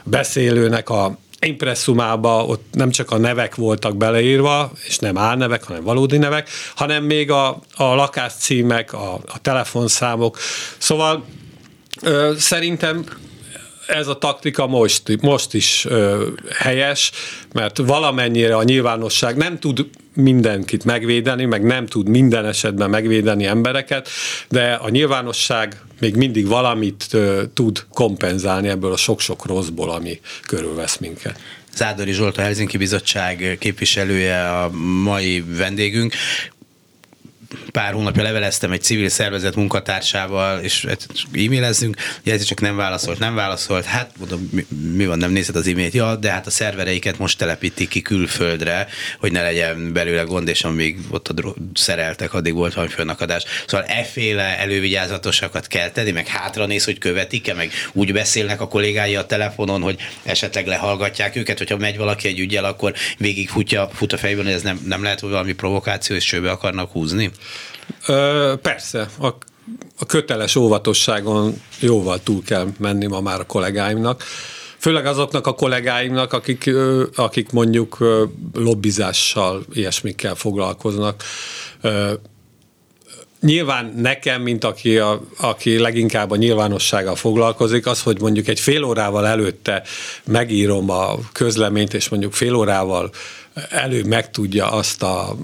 beszélőnek 0.04 0.90
a 0.90 1.18
impresszumába 1.44 2.44
ott 2.44 2.64
nem 2.72 2.90
csak 2.90 3.10
a 3.10 3.18
nevek 3.18 3.54
voltak 3.54 3.96
beleírva, 3.96 4.72
és 4.86 4.98
nem 4.98 5.18
álnevek, 5.18 5.64
hanem 5.64 5.82
valódi 5.82 6.16
nevek, 6.16 6.48
hanem 6.74 7.04
még 7.04 7.30
a, 7.30 7.48
a 7.74 7.84
lakáscímek, 7.94 8.92
a, 8.92 9.14
a 9.14 9.38
telefonszámok. 9.42 10.38
Szóval 10.78 11.24
ö, 12.02 12.32
szerintem 12.38 13.04
ez 13.86 14.06
a 14.06 14.18
taktika 14.18 14.66
most, 14.66 15.22
most 15.22 15.54
is 15.54 15.84
ö, 15.88 16.26
helyes, 16.58 17.12
mert 17.52 17.78
valamennyire 17.78 18.56
a 18.56 18.62
nyilvánosság 18.62 19.36
nem 19.36 19.58
tud 19.58 19.86
mindenkit 20.14 20.84
megvédeni, 20.84 21.44
meg 21.44 21.62
nem 21.62 21.86
tud 21.86 22.08
minden 22.08 22.46
esetben 22.46 22.90
megvédeni 22.90 23.44
embereket, 23.44 24.08
de 24.48 24.72
a 24.72 24.88
nyilvánosság 24.88 25.80
még 26.00 26.16
mindig 26.16 26.46
valamit 26.46 27.06
ö, 27.10 27.42
tud 27.54 27.84
kompenzálni 27.92 28.68
ebből 28.68 28.92
a 28.92 28.96
sok-sok 28.96 29.46
rosszból, 29.46 29.90
ami 29.90 30.20
körülvesz 30.46 30.96
minket. 30.96 31.38
Zádori 31.76 32.12
Zsolt, 32.12 32.38
a 32.38 32.42
Helsinki 32.42 32.76
Bizottság 32.76 33.56
képviselője 33.60 34.48
a 34.50 34.70
mai 35.02 35.44
vendégünk 35.56 36.14
pár 37.72 37.92
hónapja 37.92 38.22
leveleztem 38.22 38.72
egy 38.72 38.82
civil 38.82 39.08
szervezet 39.08 39.54
munkatársával, 39.54 40.60
és 40.60 40.86
e-mailezzünk, 41.32 41.96
ez 42.24 42.42
csak 42.42 42.60
nem 42.60 42.76
válaszolt, 42.76 43.18
nem 43.18 43.34
válaszolt, 43.34 43.84
hát 43.84 44.10
mondom, 44.18 44.48
mi, 44.52 44.66
mi 44.94 45.06
van, 45.06 45.18
nem 45.18 45.30
nézed 45.30 45.56
az 45.56 45.66
e-mailt? 45.66 45.94
Ja, 45.94 46.16
de 46.16 46.30
hát 46.30 46.46
a 46.46 46.50
szervereiket 46.50 47.18
most 47.18 47.38
telepítik 47.38 47.88
ki 47.88 48.02
külföldre, 48.02 48.86
hogy 49.18 49.32
ne 49.32 49.42
legyen 49.42 49.92
belőle 49.92 50.22
gond, 50.22 50.48
és 50.48 50.64
amíg 50.64 50.98
ott 51.10 51.28
a 51.28 51.32
dro- 51.32 51.56
szereltek, 51.74 52.34
addig 52.34 52.54
volt 52.54 52.74
valami 52.74 52.92
fölnakadás. 52.92 53.44
Szóval 53.66 53.86
efféle 53.86 54.58
elővigyázatosakat 54.58 55.66
kell 55.66 55.90
tenni, 55.90 56.10
meg 56.10 56.26
hátra 56.26 56.66
néz, 56.66 56.84
hogy 56.84 56.98
követik-e, 56.98 57.54
meg 57.54 57.70
úgy 57.92 58.12
beszélnek 58.12 58.60
a 58.60 58.68
kollégái 58.68 59.16
a 59.16 59.26
telefonon, 59.26 59.82
hogy 59.82 60.00
esetleg 60.22 60.66
lehallgatják 60.66 61.36
őket, 61.36 61.58
hogyha 61.58 61.76
megy 61.76 61.96
valaki 61.96 62.28
egy 62.28 62.38
ügyel, 62.38 62.64
akkor 62.64 62.94
végig 63.18 63.48
futja, 63.48 63.88
fut 63.92 64.12
a 64.12 64.18
fejben, 64.18 64.44
hogy 64.44 64.54
ez 64.54 64.62
nem, 64.62 64.80
nem 64.86 65.02
lehet, 65.02 65.20
hogy 65.20 65.30
valami 65.30 65.52
provokáció, 65.52 66.16
és 66.16 66.24
csőbe 66.24 66.50
akarnak 66.50 66.90
húzni? 66.90 67.30
Ö, 68.06 68.54
persze, 68.62 69.08
a, 69.20 69.26
a 69.98 70.06
köteles 70.06 70.56
óvatosságon 70.56 71.62
jóval 71.80 72.22
túl 72.22 72.42
kell 72.42 72.68
menni 72.78 73.06
ma 73.06 73.20
már 73.20 73.40
a 73.40 73.46
kollégáimnak. 73.46 74.24
Főleg 74.78 75.06
azoknak 75.06 75.46
a 75.46 75.54
kollégáimnak, 75.54 76.32
akik, 76.32 76.70
akik 77.14 77.50
mondjuk 77.50 77.98
lobbizással, 78.54 79.64
ilyesmikkel 79.72 80.34
foglalkoznak. 80.34 81.22
Nyilván 83.40 83.92
nekem, 83.96 84.42
mint 84.42 84.64
aki, 84.64 84.98
a, 84.98 85.20
aki 85.36 85.78
leginkább 85.78 86.30
a 86.30 86.36
nyilvánossággal 86.36 87.14
foglalkozik, 87.14 87.86
az, 87.86 88.02
hogy 88.02 88.20
mondjuk 88.20 88.48
egy 88.48 88.60
fél 88.60 88.84
órával 88.84 89.26
előtte 89.26 89.82
megírom 90.24 90.90
a 90.90 91.18
közleményt, 91.32 91.94
és 91.94 92.08
mondjuk 92.08 92.32
fél 92.32 92.54
órával 92.54 93.10
előbb 93.70 94.06
megtudja 94.06 94.70
azt 94.70 95.02
a 95.02 95.36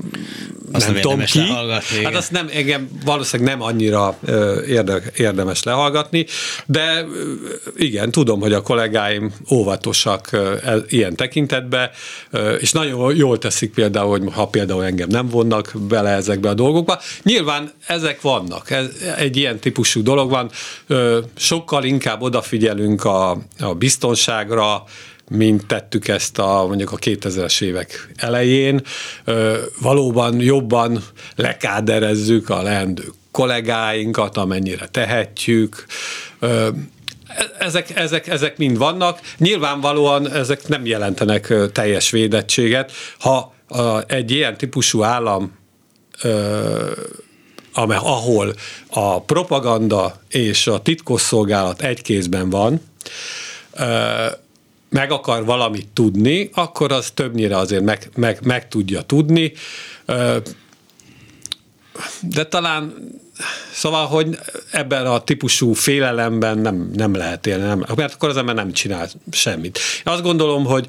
azt 0.73 0.85
nem, 0.85 0.93
nem 0.93 1.03
tudom 1.03 1.25
ki. 1.25 1.39
Lehallgatni, 1.39 2.05
hát 2.05 2.15
azt 2.15 2.31
nem, 2.31 2.49
engem 2.53 2.89
valószínűleg 3.05 3.53
nem 3.53 3.67
annyira 3.67 4.19
érde, 4.67 5.03
érdemes 5.17 5.63
lehallgatni, 5.63 6.27
de 6.67 7.07
igen, 7.77 8.11
tudom, 8.11 8.41
hogy 8.41 8.53
a 8.53 8.63
kollégáim 8.63 9.33
óvatosak 9.51 10.33
e, 10.33 10.75
ilyen 10.89 11.17
tekintetbe, 11.17 11.91
és 12.61 12.73
nagyon 12.73 13.17
jól 13.17 13.39
teszik 13.39 13.75
például, 13.75 14.11
hogy 14.11 14.23
ha 14.33 14.47
például 14.47 14.85
engem 14.85 15.09
nem 15.09 15.29
vonnak 15.29 15.73
bele 15.89 16.11
ezekbe 16.11 16.49
a 16.49 16.55
dolgokba. 16.55 17.01
Nyilván 17.23 17.73
ezek 17.87 18.21
vannak, 18.21 18.71
ez, 18.71 18.87
egy 19.17 19.37
ilyen 19.37 19.59
típusú 19.59 20.03
dolog 20.03 20.31
van, 20.31 20.51
sokkal 21.37 21.85
inkább 21.85 22.23
odafigyelünk 22.23 23.05
a, 23.05 23.31
a 23.59 23.75
biztonságra, 23.79 24.85
mint 25.31 25.67
tettük 25.67 26.09
ezt 26.09 26.39
a 26.39 26.65
mondjuk 26.67 26.93
a 26.93 26.97
2000-es 26.97 27.63
évek 27.63 28.13
elején. 28.17 28.83
Valóban 29.81 30.41
jobban 30.41 31.03
lekáderezzük 31.37 32.51
a 32.51 32.63
leendő 32.63 33.05
kollégáinkat, 33.31 34.37
amennyire 34.37 34.87
tehetjük. 34.87 35.87
Ezek, 37.59 37.97
ezek, 37.97 38.27
ezek 38.29 38.57
mind 38.57 38.79
vannak. 38.79 39.21
Nyilvánvalóan 39.39 40.33
ezek 40.33 40.69
nem 40.69 40.87
jelentenek 40.87 41.55
teljes 41.73 42.11
védettséget. 42.11 42.93
Ha 43.19 43.55
egy 44.07 44.31
ilyen 44.31 44.57
típusú 44.57 45.03
állam 45.03 45.59
ahol 47.73 48.55
a 48.89 49.23
propaganda 49.23 50.21
és 50.29 50.67
a 50.67 50.83
titkosszolgálat 50.83 51.83
egy 51.83 52.03
kézben 52.03 52.51
van, 52.51 52.81
meg 54.91 55.11
akar 55.11 55.45
valamit 55.45 55.89
tudni, 55.89 56.51
akkor 56.53 56.93
az 56.93 57.11
többnyire 57.11 57.57
azért 57.57 57.83
meg, 57.83 58.11
meg, 58.17 58.39
meg 58.43 58.69
tudja 58.69 59.03
tudni. 59.03 59.53
De 62.21 62.45
talán 62.49 62.95
Szóval, 63.73 64.07
hogy 64.07 64.39
ebben 64.71 65.07
a 65.07 65.25
típusú 65.25 65.73
félelemben 65.73 66.59
nem, 66.59 66.91
nem 66.95 67.15
lehet 67.15 67.47
élni, 67.47 67.63
nem, 67.63 67.85
mert 67.97 68.15
akkor 68.15 68.29
az 68.29 68.37
ember 68.37 68.55
nem 68.55 68.73
csinál 68.73 69.09
semmit. 69.31 69.79
Azt 70.05 70.23
gondolom, 70.23 70.65
hogy, 70.65 70.87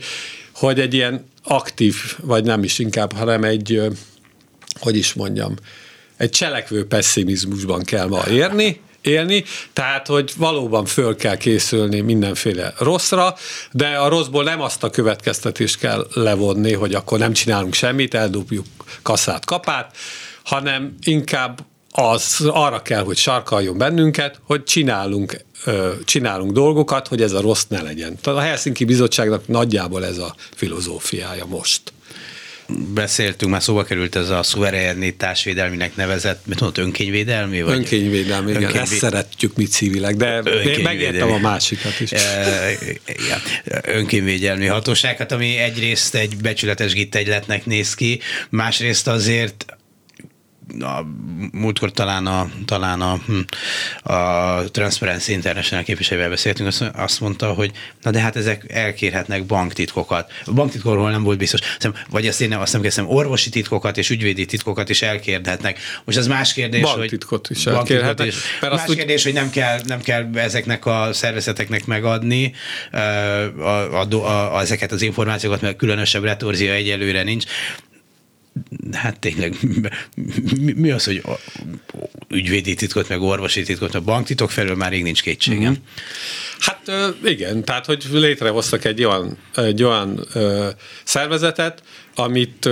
hogy 0.56 0.80
egy 0.80 0.94
ilyen 0.94 1.26
aktív, 1.44 1.96
vagy 2.22 2.44
nem 2.44 2.64
is 2.64 2.80
inkább, 2.80 3.14
hanem 3.14 3.44
egy, 3.44 3.82
hogy 4.80 4.96
is 4.96 5.14
mondjam, 5.14 5.56
egy 6.18 6.30
cselekvő 6.30 6.86
pessimizmusban 6.86 7.84
kell 7.84 8.08
ma 8.08 8.24
érni, 8.30 8.82
élni, 9.02 9.44
tehát 9.74 10.08
hogy 10.08 10.34
valóban 10.38 10.86
föl 10.86 11.16
kell 11.16 11.38
készülni 11.38 12.00
mindenféle 12.00 12.74
rosszra, 12.78 13.36
de 13.72 13.88
a 13.88 14.08
rosszból 14.08 14.44
nem 14.44 14.62
azt 14.62 14.84
a 14.84 14.90
következtetést 14.90 15.78
kell 15.78 16.08
levonni, 16.14 16.74
hogy 16.74 16.94
akkor 16.94 17.20
nem 17.20 17.34
csinálunk 17.34 17.74
semmit, 17.74 18.14
eldobjuk 18.14 18.66
kasszát, 19.02 19.46
kapát, 19.46 19.98
hanem 20.44 20.96
inkább 21.02 21.60
az 21.92 22.46
arra 22.48 22.82
kell, 22.82 23.04
hogy 23.04 23.18
sarkaljon 23.18 23.78
bennünket, 23.78 24.40
hogy 24.44 24.64
csinálunk, 24.64 25.46
csinálunk 26.06 26.52
dolgokat, 26.52 27.08
hogy 27.08 27.22
ez 27.22 27.32
a 27.32 27.42
rossz 27.42 27.66
ne 27.68 27.82
legyen. 27.82 28.18
Tehát 28.22 28.40
a 28.40 28.44
Helsinki 28.44 28.86
Bizottságnak 28.86 29.48
nagyjából 29.48 30.06
ez 30.06 30.18
a 30.18 30.36
filozófiája 30.56 31.46
most 31.46 31.94
beszéltünk, 32.94 33.52
már 33.52 33.64
szóba 33.64 33.84
került 33.84 34.16
ez 34.16 34.30
a 34.30 34.44
szuverenitás 34.44 35.44
védelminek 35.44 35.96
nevezett, 35.96 36.46
mit 36.46 36.60
mondott, 36.60 36.84
önkényvédelmi? 36.84 37.62
Vagy? 37.62 37.74
Önkényvédelmi, 37.74 38.50
igen, 38.50 38.62
önkényvédelmi. 38.62 38.78
ezt 38.78 38.94
szeretjük 38.94 39.56
mi 39.56 39.66
civilek, 39.66 40.16
de 40.16 40.42
megértem 40.84 41.32
a 41.32 41.38
másikat 41.38 42.00
is. 42.00 42.12
Igen. 43.06 43.40
Önkényvédelmi 43.84 44.66
hatóságot, 44.66 45.32
ami 45.32 45.58
egyrészt 45.58 46.16
egy 46.16 46.38
becsületes 46.38 46.94
gittegyletnek 46.94 47.66
néz 47.66 47.94
ki, 47.94 48.20
másrészt 48.50 49.08
azért 49.08 49.66
a 50.80 51.06
múltkor 51.52 51.92
talán 51.92 52.28
a, 52.28 52.50
talán 52.66 53.02
a, 53.02 53.20
hm, 53.26 53.40
a 54.14 54.72
Transparency 54.72 55.32
International 55.32 55.84
képviselővel 55.84 56.30
beszéltünk, 56.30 56.74
azt 56.94 57.20
mondta, 57.20 57.54
hogy 57.54 57.72
na 58.02 58.12
de 58.12 58.20
hát 58.20 58.36
ezek 58.36 58.66
elkérhetnek 58.70 59.46
banktitkokat. 59.46 60.32
A 60.46 60.52
banktitkorról 60.52 61.12
nem 61.12 61.24
volt 61.24 61.38
biztos. 61.38 61.60
Vagy 62.10 62.28
azt 62.28 62.42
én 62.42 62.50
nem, 62.50 62.60
azt 62.60 62.74
nem 62.74 62.82
kezdem, 62.82 63.10
orvosi 63.10 63.50
titkokat 63.50 63.98
és 63.98 64.10
ügyvédi 64.10 64.46
titkokat 64.46 64.90
is 64.90 65.02
elkérhetnek. 65.02 65.80
Most 66.06 66.18
az 66.18 66.28
más 66.28 66.54
kérdés, 66.54 66.82
banktitkot 66.82 67.48
hogy... 67.48 67.58
is 67.58 67.66
elkérhetnek. 67.66 68.28
Is. 68.28 68.36
Más 68.62 68.88
úgy... 68.88 68.96
kérdés, 68.96 69.24
hogy 69.24 69.34
nem 69.34 69.50
kell, 69.50 69.80
nem 69.86 70.02
kell 70.02 70.30
ezeknek 70.34 70.86
a 70.86 71.10
szervezeteknek 71.14 71.86
megadni 71.86 72.54
a, 72.92 72.98
a, 72.98 74.08
a, 74.12 74.56
a, 74.56 74.60
ezeket 74.62 74.92
az 74.92 75.02
információkat, 75.02 75.62
mert 75.62 75.76
különösebb 75.76 76.24
retorzia 76.24 76.74
egyelőre 76.74 77.24
nincs 77.24 77.46
hát 78.92 79.20
tényleg 79.20 79.56
mi, 80.62 80.72
mi 80.72 80.92
az, 80.92 81.04
hogy 81.04 81.22
ügyvédi 82.28 82.74
titkot, 82.74 83.10
meg 83.10 83.22
orvosi 83.22 83.64
titkot, 83.64 83.96
a 83.96 84.02
banktitok 84.02 84.52
felől 84.52 84.76
már 84.76 84.92
rég 84.92 85.04
nincs 85.04 85.22
kétségem. 85.22 85.72
Mm-hmm. 85.72 85.82
Hát 86.60 86.92
igen, 87.24 87.64
tehát 87.64 87.86
hogy 87.86 88.06
létrehoztak 88.12 88.86
egy 88.86 89.04
olyan, 89.04 89.38
egy 89.56 89.84
olyan 89.84 90.26
ö, 90.34 90.70
szervezetet, 91.04 91.84
amit 92.16 92.70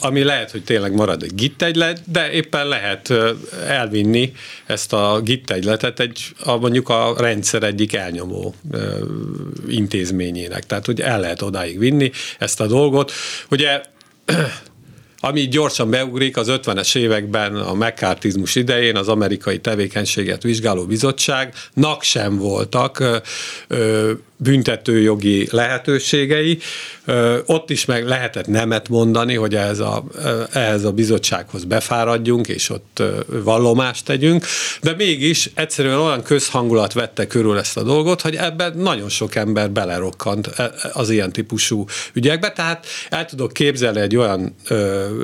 ami 0.00 0.22
lehet, 0.22 0.50
hogy 0.50 0.64
tényleg 0.64 0.94
marad 0.94 1.22
egy 1.22 1.34
git 1.34 1.62
egylet, 1.62 2.10
de 2.10 2.30
éppen 2.30 2.68
lehet 2.68 3.12
elvinni 3.66 4.32
ezt 4.66 4.92
a 4.92 5.20
git 5.24 5.50
egyletet 5.50 6.00
egy, 6.00 6.20
a, 6.44 6.56
mondjuk 6.56 6.88
a 6.88 7.14
rendszer 7.18 7.62
egyik 7.62 7.94
elnyomó 7.94 8.54
ö, 8.70 9.04
intézményének. 9.68 10.66
Tehát, 10.66 10.86
hogy 10.86 11.00
el 11.00 11.20
lehet 11.20 11.42
odáig 11.42 11.78
vinni 11.78 12.10
ezt 12.38 12.60
a 12.60 12.66
dolgot. 12.66 13.12
Ugye 13.50 13.80
ami 15.20 15.48
gyorsan 15.48 15.90
beugrik, 15.90 16.36
az 16.36 16.48
50-es 16.50 16.96
években 16.96 17.56
a 17.56 17.74
megkártizmus 17.74 18.54
idején 18.54 18.96
az 18.96 19.08
amerikai 19.08 19.58
tevékenységet 19.58 20.42
vizsgáló 20.42 20.84
bizottságnak 20.84 22.02
sem 22.02 22.36
voltak 22.36 23.22
ö, 23.68 24.12
büntetőjogi 24.38 25.48
lehetőségei. 25.50 26.58
Ott 27.46 27.70
is 27.70 27.84
meg 27.84 28.06
lehetett 28.06 28.46
nemet 28.46 28.88
mondani, 28.88 29.34
hogy 29.34 29.54
ehhez 29.54 29.78
a, 29.78 30.04
ehhez 30.52 30.84
a 30.84 30.92
bizottsághoz 30.92 31.64
befáradjunk, 31.64 32.48
és 32.48 32.70
ott 32.70 33.02
vallomást 33.26 34.04
tegyünk, 34.04 34.44
de 34.82 34.94
mégis 34.96 35.50
egyszerűen 35.54 35.98
olyan 35.98 36.22
közhangulat 36.22 36.92
vette 36.92 37.26
körül 37.26 37.58
ezt 37.58 37.76
a 37.76 37.82
dolgot, 37.82 38.20
hogy 38.20 38.36
ebben 38.36 38.76
nagyon 38.76 39.08
sok 39.08 39.34
ember 39.34 39.70
belerokkant 39.70 40.46
e, 40.46 40.72
az 40.92 41.10
ilyen 41.10 41.32
típusú 41.32 41.84
ügyekbe, 42.12 42.52
tehát 42.52 42.86
el 43.08 43.24
tudok 43.24 43.52
képzelni 43.52 44.00
egy 44.00 44.16
olyan 44.16 44.54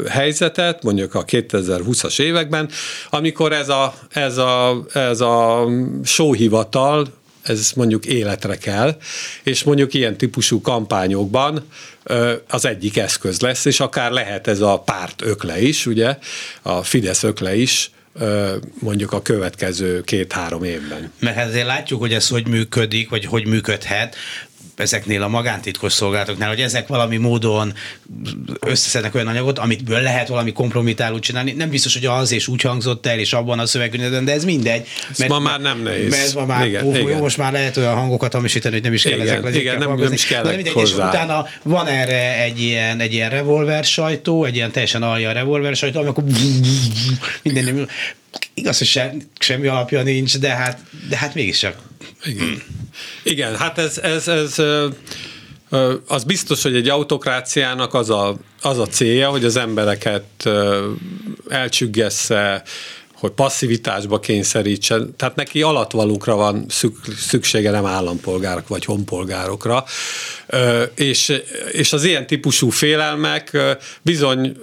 helyzetet, 0.09 0.83
mondjuk 0.83 1.15
a 1.15 1.25
2020-as 1.25 2.21
években, 2.21 2.69
amikor 3.11 3.53
ez 3.53 3.69
a, 3.69 3.95
ez 4.11 4.37
a, 4.37 4.85
ez 4.93 5.21
a 5.21 5.67
sóhivatal 6.05 7.07
ez 7.45 7.73
mondjuk 7.77 8.07
életre 8.07 8.57
kell, 8.57 8.97
és 9.43 9.63
mondjuk 9.63 9.95
ilyen 9.95 10.17
típusú 10.17 10.61
kampányokban 10.61 11.69
az 12.49 12.65
egyik 12.65 12.97
eszköz 12.97 13.41
lesz, 13.41 13.65
és 13.65 13.81
akár 13.81 14.11
lehet 14.11 14.47
ez 14.47 14.61
a 14.61 14.79
párt 14.79 15.23
ökle 15.23 15.61
is, 15.61 15.87
ugye, 15.87 16.19
a 16.63 16.83
Fidesz 16.83 17.23
ökle 17.23 17.57
is, 17.57 17.91
mondjuk 18.81 19.13
a 19.13 19.23
következő 19.23 20.01
két-három 20.01 20.65
évben. 20.65 21.13
Mert 21.19 21.37
ezért 21.37 21.67
látjuk, 21.67 22.01
hogy 22.01 22.13
ez 22.13 22.29
hogy 22.29 22.47
működik, 22.47 23.09
vagy 23.09 23.25
hogy 23.25 23.47
működhet 23.47 24.17
ezeknél 24.77 25.23
a 25.23 25.29
magántitkos 25.29 25.93
szolgálatoknál, 25.93 26.49
hogy 26.49 26.61
ezek 26.61 26.87
valami 26.87 27.17
módon 27.17 27.75
összeszednek 28.61 29.15
olyan 29.15 29.27
anyagot, 29.27 29.59
amitből 29.59 30.01
lehet 30.01 30.29
valami 30.29 30.53
kompromitálót 30.53 31.23
csinálni. 31.23 31.53
Nem 31.53 31.71
biztos, 31.71 31.95
hogy 31.95 32.07
az 32.07 32.33
és 32.33 32.49
úgy 32.49 32.61
hangzott 32.61 33.07
el, 33.07 33.19
és 33.19 33.33
abban 33.33 33.59
a 33.59 33.67
szövegkönyvben, 33.67 34.25
de 34.25 34.33
ez 34.33 34.45
mindegy. 34.45 34.87
Mert, 35.19 35.31
ma 35.31 35.39
már 35.39 35.61
nem 35.61 35.83
nehéz. 35.83 36.11
Mert 36.11 36.35
ma 36.35 36.45
már, 36.47 36.67
igen, 36.67 36.85
ó, 36.85 36.95
igen. 36.95 37.19
most 37.19 37.37
már 37.37 37.53
lehet 37.53 37.77
olyan 37.77 37.95
hangokat 37.95 38.33
hamisítani, 38.33 38.75
hogy 38.75 38.83
nem 38.83 38.93
is 38.93 39.03
kell 39.03 39.13
igen, 39.13 39.27
ezekre 39.27 39.61
igen, 39.61 39.79
nem, 39.79 39.95
nem 39.95 40.13
is 40.13 40.27
kell 40.27 40.45
mindegy, 40.45 40.73
hozzá. 40.73 41.09
És 41.09 41.15
utána 41.15 41.47
van 41.63 41.87
erre 41.87 42.43
egy 42.43 42.61
ilyen, 42.61 43.01
egy 43.01 43.13
ilyen 43.13 43.31
revolver 43.31 43.85
sajtó, 43.85 44.45
egy 44.45 44.55
ilyen 44.55 44.71
teljesen 44.71 45.03
alja 45.03 45.33
revolver 45.33 45.77
sajtó, 45.77 46.01
amikor 46.01 46.25
minden 47.43 47.89
igaz, 48.55 48.79
hogy 48.79 48.87
sem, 48.87 49.23
semmi 49.39 49.67
alapja 49.67 50.03
nincs, 50.03 50.39
de 50.39 50.49
hát, 50.49 50.81
de 51.09 51.17
hát 51.17 51.35
mégiscsak. 51.35 51.77
Igen. 52.25 52.63
Igen, 53.23 53.57
hát 53.57 53.79
ez, 53.79 53.99
ez, 53.99 54.29
ez 54.29 54.59
az 56.07 56.25
biztos, 56.25 56.63
hogy 56.63 56.77
egy 56.77 56.89
autokráciának 56.89 57.95
az 57.95 58.11
a, 58.11 58.37
az 58.61 58.79
a 58.79 58.87
célja, 58.87 59.31
hogy 59.31 59.45
az 59.45 59.57
embereket 59.57 60.49
elcsüggesse, 61.49 62.63
hogy 63.15 63.31
passzivitásba 63.31 64.21
kényszerítsen. 64.21 65.15
Tehát 65.17 65.37
neki 65.37 65.63
alatvalókra 65.63 66.35
van 66.35 66.67
szüksége, 67.17 67.71
nem 67.71 67.87
állampolgárok 67.87 68.69
vagy 68.69 68.85
honpolgárokra. 68.85 69.85
És, 70.95 71.43
és 71.73 71.93
az 71.93 72.05
ilyen 72.05 72.27
típusú 72.27 72.71
félelmek 72.71 73.59
bizony 74.03 74.57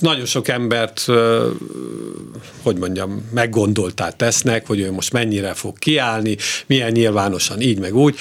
nagyon 0.00 0.24
sok 0.24 0.48
embert, 0.48 1.06
hogy 2.62 2.76
mondjam, 2.76 3.28
meggondoltá 3.34 4.10
tesznek, 4.10 4.66
hogy 4.66 4.80
ő 4.80 4.92
most 4.92 5.12
mennyire 5.12 5.54
fog 5.54 5.78
kiállni, 5.78 6.36
milyen 6.66 6.92
nyilvánosan 6.92 7.60
így 7.60 7.78
meg 7.78 7.94
úgy. 7.94 8.16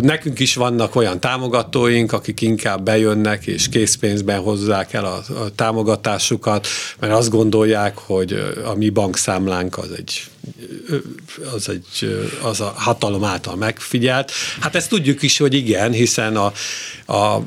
Nekünk 0.00 0.38
is 0.38 0.54
vannak 0.54 0.94
olyan 0.94 1.20
támogatóink, 1.20 2.12
akik 2.12 2.40
inkább 2.40 2.82
bejönnek 2.82 3.46
és 3.46 3.68
készpénzben 3.68 4.40
hozzák 4.40 4.92
el 4.92 5.04
a, 5.04 5.16
a 5.34 5.54
támogatásukat, 5.54 6.66
mert 7.00 7.12
azt 7.12 7.30
gondolják, 7.30 7.98
hogy 7.98 8.54
a 8.64 8.74
mi 8.74 8.90
bankszámlánk 8.90 9.78
az 9.78 9.90
egy 9.96 10.22
az, 11.54 11.68
egy, 11.68 12.26
az 12.42 12.60
a 12.60 12.72
hatalom 12.76 13.24
által 13.24 13.56
megfigyelt. 13.56 14.32
Hát 14.60 14.74
ezt 14.74 14.88
tudjuk 14.88 15.22
is, 15.22 15.38
hogy 15.38 15.54
igen, 15.54 15.92
hiszen 15.92 16.36
a, 16.36 16.52
a 17.12 17.42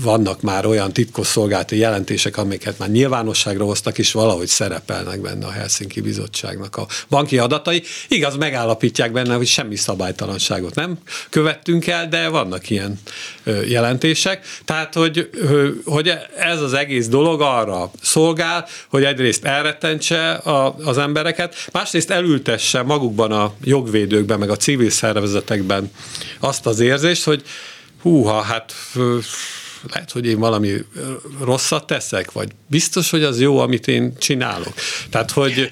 vannak 0.00 0.40
már 0.40 0.66
olyan 0.66 0.92
titkosszolgálati 0.92 1.76
jelentések, 1.76 2.36
amiket 2.36 2.78
már 2.78 2.90
nyilvánosságra 2.90 3.64
hoztak, 3.64 3.98
és 3.98 4.12
valahogy 4.12 4.46
szerepelnek 4.46 5.20
benne 5.20 5.46
a 5.46 5.50
Helsinki 5.50 6.00
Bizottságnak 6.00 6.76
a 6.76 6.86
banki 7.08 7.38
adatai. 7.38 7.82
Igaz, 8.08 8.36
megállapítják 8.36 9.12
benne, 9.12 9.34
hogy 9.34 9.46
semmi 9.46 9.76
szabálytalanságot 9.76 10.74
nem 10.74 10.98
követtünk 11.30 11.86
el, 11.86 12.08
de 12.08 12.28
vannak 12.28 12.70
ilyen 12.70 13.00
jelentések. 13.68 14.46
Tehát, 14.64 14.94
hogy, 14.94 15.30
hogy 15.84 16.12
ez 16.38 16.60
az 16.60 16.72
egész 16.72 17.08
dolog 17.08 17.40
arra 17.40 17.90
szolgál, 18.02 18.66
hogy 18.88 19.04
egyrészt 19.04 19.44
elrettentse 19.44 20.40
az 20.84 20.98
embereket, 20.98 21.54
másrészt 21.72 22.10
elültesse 22.10 22.82
magukban 22.82 23.32
a 23.32 23.54
jogvédőkben, 23.64 24.38
meg 24.38 24.50
a 24.50 24.56
civil 24.56 24.90
szervezetekben 24.90 25.90
azt 26.40 26.66
az 26.66 26.80
érzést, 26.80 27.24
hogy 27.24 27.42
húha, 28.02 28.40
hát 28.40 28.74
lehet, 29.92 30.10
hogy 30.10 30.26
én 30.26 30.38
valami 30.38 30.72
rosszat 31.40 31.86
teszek, 31.86 32.32
vagy 32.32 32.48
biztos, 32.66 33.10
hogy 33.10 33.22
az 33.22 33.40
jó, 33.40 33.58
amit 33.58 33.88
én 33.88 34.12
csinálok. 34.18 34.74
Tehát, 35.10 35.30
hogy, 35.30 35.70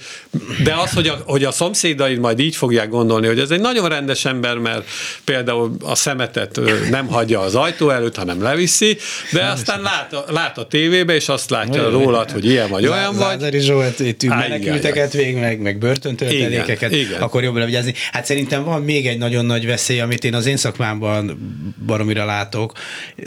de 0.64 0.75
az, 0.75 0.92
hogy 0.92 1.09
a, 1.09 1.23
hogy 1.27 1.44
a 1.44 1.51
szomszédaid 1.51 2.18
majd 2.18 2.38
így 2.38 2.57
fogják 2.57 2.88
gondolni, 2.88 3.27
hogy 3.27 3.38
ez 3.38 3.51
egy 3.51 3.61
nagyon 3.61 3.88
rendes 3.88 4.25
ember, 4.25 4.59
mert 4.59 4.88
például 5.25 5.77
a 5.83 5.94
szemetet 5.94 6.61
nem 6.90 7.07
hagyja 7.07 7.40
az 7.40 7.55
ajtó 7.55 7.90
előtt, 7.90 8.16
hanem 8.16 8.42
leviszi, 8.42 8.99
de 9.33 9.44
aztán 9.44 9.83
lát 9.83 10.11
lát 10.29 10.59
a 10.59 10.66
tévébe, 10.66 11.14
és 11.14 11.29
azt 11.29 11.51
látja 11.51 11.81
Olyan, 11.81 11.92
rólad, 11.92 12.31
hogy 12.31 12.44
ilyen 12.44 12.68
vagy 12.68 12.87
olyan 12.87 13.16
vagy. 13.16 13.27
Lázari 13.27 13.59
Zsolt 13.59 14.27
menekülteket 14.27 15.12
vég 15.12 15.37
meg, 15.37 15.61
meg 15.61 15.79
börtöntöltelékeket, 15.79 16.94
akkor 17.18 17.42
jobb 17.42 17.64
vigyázni. 17.64 17.94
Hát 18.12 18.25
szerintem 18.25 18.64
van 18.64 18.83
még 18.83 19.07
egy 19.07 19.18
nagyon 19.18 19.44
nagy 19.44 19.66
veszély, 19.66 20.01
amit 20.01 20.25
én 20.25 20.35
az 20.35 20.46
én 20.46 20.57
szakmámban 20.57 21.38
baromira 21.87 22.25
látok. 22.25 22.73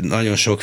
Nagyon 0.02 0.36
sok 0.36 0.62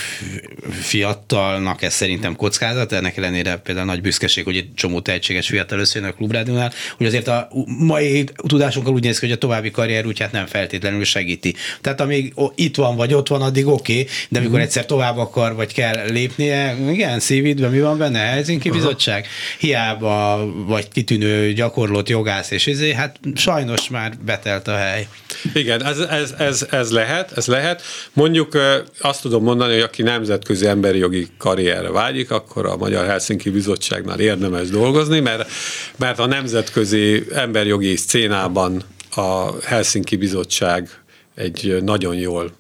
fiatalnak 0.71 1.83
ez 1.83 1.95
szerintem 1.95 2.37
kockázat, 2.37 2.93
ennek 2.93 3.17
ellenére 3.17 3.57
például 3.57 3.87
nagy 3.87 4.01
büszkeség, 4.01 4.45
hogy 4.45 4.57
egy 4.57 4.75
csomó 4.75 5.01
tehetséges 5.01 5.47
fiatal 5.47 5.79
összejön 5.79 6.09
a 6.09 6.13
klubrádiónál, 6.13 6.73
hogy 6.97 7.07
azért 7.07 7.29
a 7.29 7.49
mai 7.79 8.25
tudásunkkal 8.35 8.93
úgy 8.93 9.03
néz 9.03 9.19
ki, 9.19 9.27
hogy 9.27 9.35
a 9.35 9.39
további 9.39 9.71
karrier 9.71 10.07
útját 10.07 10.33
nem 10.33 10.47
feltétlenül 10.47 11.05
segíti. 11.05 11.55
Tehát 11.81 12.01
amíg 12.01 12.35
itt 12.55 12.77
van, 12.77 12.97
vagy 12.97 13.15
ott 13.15 13.29
van, 13.29 13.43
addig 13.43 13.67
oké, 13.67 13.93
okay, 13.93 14.07
de 14.29 14.39
amikor 14.39 14.59
mm. 14.59 14.63
egyszer 14.63 14.87
tovább 14.87 15.17
akar, 15.17 15.55
vagy 15.55 15.73
kell 15.73 16.11
lépnie, 16.11 16.77
igen, 16.91 17.21
szívidben 17.21 17.71
mi 17.71 17.81
van 17.81 17.99
benne? 17.99 18.19
Helsinki 18.19 18.71
bizottság? 18.71 19.27
Hiába 19.59 20.49
vagy 20.67 20.89
kitűnő 20.89 21.53
gyakorlott 21.53 22.09
jogász, 22.09 22.51
és 22.51 22.67
ezért 22.67 22.97
hát 22.97 23.19
sajnos 23.35 23.89
már 23.89 24.13
betelt 24.25 24.69
a 24.69 24.77
hely. 24.77 25.07
Igen, 25.55 25.85
ez, 25.85 25.99
ez, 25.99 26.35
ez, 26.39 26.67
ez 26.71 26.91
lehet, 26.91 27.33
ez 27.37 27.47
lehet. 27.47 27.83
Mondjuk 28.13 28.59
azt 29.01 29.23
tudom 29.23 29.43
mondani, 29.43 29.73
hogy 29.73 29.83
aki 29.83 30.00
nemzetközi 30.03 30.67
emberi 30.67 30.99
jogi 30.99 31.27
karrierre 31.39 31.91
vágyik, 31.91 32.31
akkor 32.31 32.67
a 32.67 32.77
Magyar 32.77 33.07
Helsinki 33.07 33.51
Bizottságnál 33.51 34.21
érdemes 34.21 34.69
dolgozni, 34.69 35.21
mert, 35.21 35.51
mert 35.97 36.19
a 36.19 36.27
nemzetközi 36.27 37.25
emberjogi 37.33 37.97
szcénában 37.97 38.83
a 39.15 39.61
Helsinki 39.65 40.17
Bizottság 40.17 40.89
egy 41.35 41.79
nagyon 41.83 42.15
jól 42.15 42.53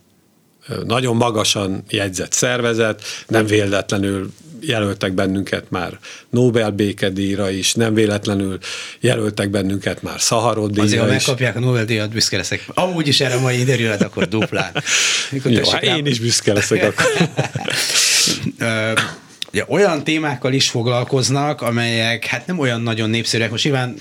nagyon 0.86 1.16
magasan 1.16 1.82
jegyzett 1.88 2.32
szervezet, 2.32 3.02
nem 3.26 3.46
véletlenül 3.46 4.30
jelöltek 4.60 5.12
bennünket 5.12 5.70
már 5.70 5.98
Nobel 6.30 6.70
békedíjra 6.70 7.50
is, 7.50 7.74
nem 7.74 7.94
véletlenül 7.94 8.58
jelöltek 9.00 9.50
bennünket 9.50 10.02
már 10.02 10.20
Szaharod 10.20 10.68
díjra 10.70 10.82
Azért, 10.82 11.00
ha 11.00 11.06
megkapják 11.06 11.56
a 11.56 11.60
Nobel-díjat, 11.60 12.10
büszke 12.10 12.36
leszek. 12.36 12.64
Amúgy 12.74 13.08
is 13.08 13.20
erre 13.20 13.34
a 13.34 13.40
mai 13.40 13.58
interjúra, 13.58 13.94
akkor 13.94 14.28
duplán. 14.28 14.72
Jó, 15.44 15.70
hát 15.70 15.82
én 15.82 16.06
is 16.06 16.20
büszke 16.20 16.52
leszek 16.52 16.82
akkor. 16.88 17.28
Ugye, 19.52 19.64
olyan 19.68 20.04
témákkal 20.04 20.52
is 20.52 20.68
foglalkoznak, 20.68 21.62
amelyek 21.62 22.24
hát 22.24 22.46
nem 22.46 22.58
olyan 22.58 22.80
nagyon 22.80 23.10
népszerűek. 23.10 23.50
Most 23.50 23.64
nyilván 23.64 23.94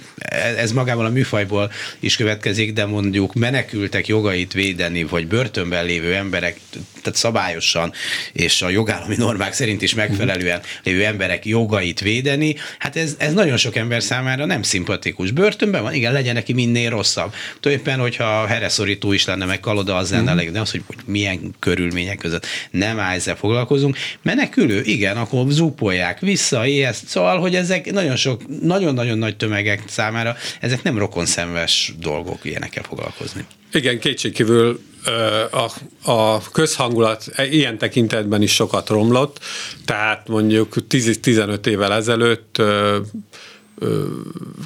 ez 0.58 0.72
magával 0.72 1.06
a 1.06 1.10
műfajból 1.10 1.72
is 2.00 2.16
következik, 2.16 2.74
de 2.74 2.86
mondjuk 2.86 3.34
menekültek 3.34 4.08
jogait 4.08 4.54
védeni, 4.54 5.04
vagy 5.04 5.28
börtönben 5.28 5.86
lévő 5.86 6.16
emberek, 6.16 6.60
tehát 7.02 7.18
szabályosan 7.18 7.94
és 8.34 8.62
a 8.62 8.70
jogállami 8.70 9.16
normák 9.16 9.54
szerint 9.54 9.82
is 9.82 9.94
megfelelően 9.94 10.62
lévő 10.84 11.06
emberek 11.06 11.46
jogait 11.46 12.00
védeni, 12.00 12.56
hát 12.80 12.96
ez, 12.96 13.16
ez 13.18 13.34
nagyon 13.34 13.58
sok 13.58 13.76
ember 13.76 14.04
számára 14.04 14.46
nem 14.46 14.64
szimpatikus. 14.64 15.32
Börtönben 15.32 15.82
van, 15.82 15.94
igen, 15.94 16.14
legyen 16.14 16.34
neki 16.34 16.54
minél 16.54 16.90
rosszabb. 16.90 17.34
Tulajdonképpen, 17.60 18.00
hogyha 18.00 18.48
hereszorító 18.48 19.12
is 19.12 19.26
lenne, 19.26 19.46
meg 19.46 19.60
kaloda, 19.60 19.96
az 19.96 20.12
lenne 20.12 20.34
uh-huh. 20.34 20.52
de 20.52 20.60
az, 20.60 20.72
hogy, 20.72 20.84
hogy 20.88 20.98
milyen 21.06 21.56
körülmények 21.60 22.18
között 22.18 22.46
nem 22.72 23.00
áll 23.00 23.16
ezzel 23.16 23.36
foglalkozunk. 23.36 23.98
Menekülő, 24.22 24.82
igen, 24.84 25.18
akkor 25.18 25.39
akkor 25.40 25.52
zúpolják 25.52 26.20
vissza, 26.20 26.66
ilyeszt. 26.66 27.08
Szóval, 27.08 27.40
hogy 27.40 27.56
ezek 27.56 27.92
nagyon 27.92 28.16
sok, 28.16 28.62
nagyon-nagyon 28.62 29.18
nagy 29.18 29.38
tömegek 29.38 29.84
számára, 29.88 30.36
ezek 30.60 30.84
nem 30.84 30.98
rokonszenves 30.98 31.94
dolgok 32.00 32.46
ilyenekkel 32.46 32.84
foglalkozni. 32.84 33.46
Igen, 33.74 34.00
kétségkívül 34.00 34.80
a, 35.52 35.72
a 36.12 36.42
közhangulat 36.52 37.26
ilyen 37.50 37.78
tekintetben 37.78 38.42
is 38.42 38.54
sokat 38.54 38.90
romlott, 38.90 39.40
tehát 39.86 40.28
mondjuk 40.28 40.76
10-15 40.90 41.66
évvel 41.66 41.94
ezelőtt 41.94 42.62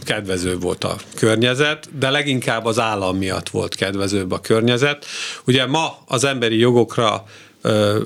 kedvező 0.04 0.58
volt 0.58 0.84
a 0.84 0.96
környezet, 1.16 1.90
de 2.00 2.10
leginkább 2.10 2.66
az 2.66 2.80
állam 2.80 3.18
miatt 3.18 3.50
volt 3.50 3.76
kedvezőbb 3.76 4.32
a 4.32 4.40
környezet. 4.40 5.06
Ugye 5.46 5.66
ma 5.66 5.98
az 6.08 6.24
emberi 6.24 6.58
jogokra 6.58 7.26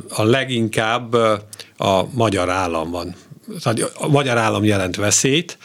a 0.09 0.23
leginkább 0.23 1.13
a 1.77 2.07
magyar 2.11 2.49
állam 2.49 2.91
van. 2.91 3.15
A 3.93 4.07
magyar 4.07 4.37
állam 4.37 4.63
jelent 4.63 4.95
veszélyt. 4.95 5.57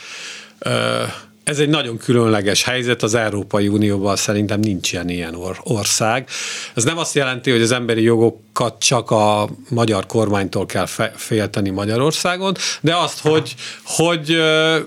Ez 1.45 1.59
egy 1.59 1.69
nagyon 1.69 1.97
különleges 1.97 2.65
helyzet, 2.65 3.03
az 3.03 3.15
Európai 3.15 3.69
Unióban 3.69 4.17
szerintem 4.17 4.61
nincs 4.61 4.93
ilyen, 4.93 5.09
ilyen 5.09 5.37
ország. 5.63 6.29
Ez 6.75 6.85
nem 6.85 6.99
azt 6.99 7.15
jelenti, 7.15 7.51
hogy 7.51 7.63
az 7.63 7.71
emberi 7.71 8.03
jogokat 8.03 8.79
csak 8.79 9.11
a 9.11 9.49
magyar 9.69 10.07
kormánytól 10.07 10.67
kell 10.67 10.87
félteni 11.15 11.71
Magyarországon, 11.71 12.55
de 12.81 12.97
azt, 12.97 13.21
hogy, 13.21 13.55
hogy 13.85 14.37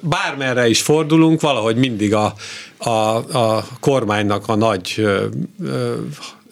bármerre 0.02 0.68
is 0.68 0.82
fordulunk, 0.82 1.42
valahogy 1.42 1.76
mindig 1.76 2.14
a, 2.14 2.34
a, 2.78 2.90
a 3.38 3.68
kormánynak 3.80 4.48
a 4.48 4.56
nagy 4.56 5.08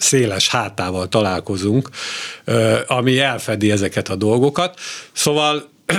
széles 0.04 0.50
hátával 0.50 1.10
találkozunk, 1.10 1.90
ami 2.88 3.20
elfedi 3.20 3.72
ezeket 3.72 4.10
a 4.10 4.16
dolgokat. 4.16 4.80
Szóval 5.12 5.70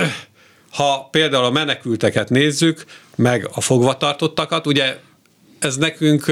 ha 0.77 1.07
például 1.11 1.45
a 1.45 1.51
menekülteket 1.51 2.29
nézzük, 2.29 2.83
meg 3.15 3.49
a 3.53 3.61
fogvatartottakat, 3.61 4.67
ugye 4.67 4.97
ez 5.59 5.77
nekünk, 5.77 6.25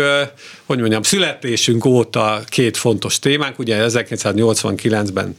hogy 0.66 0.80
mondjam, 0.80 1.04
születésünk 1.04 1.86
óta 1.86 2.42
két 2.48 2.78
fontos 2.78 3.20
témánk, 3.20 3.60
ugye 3.60 3.86
1989-ben 3.90 5.36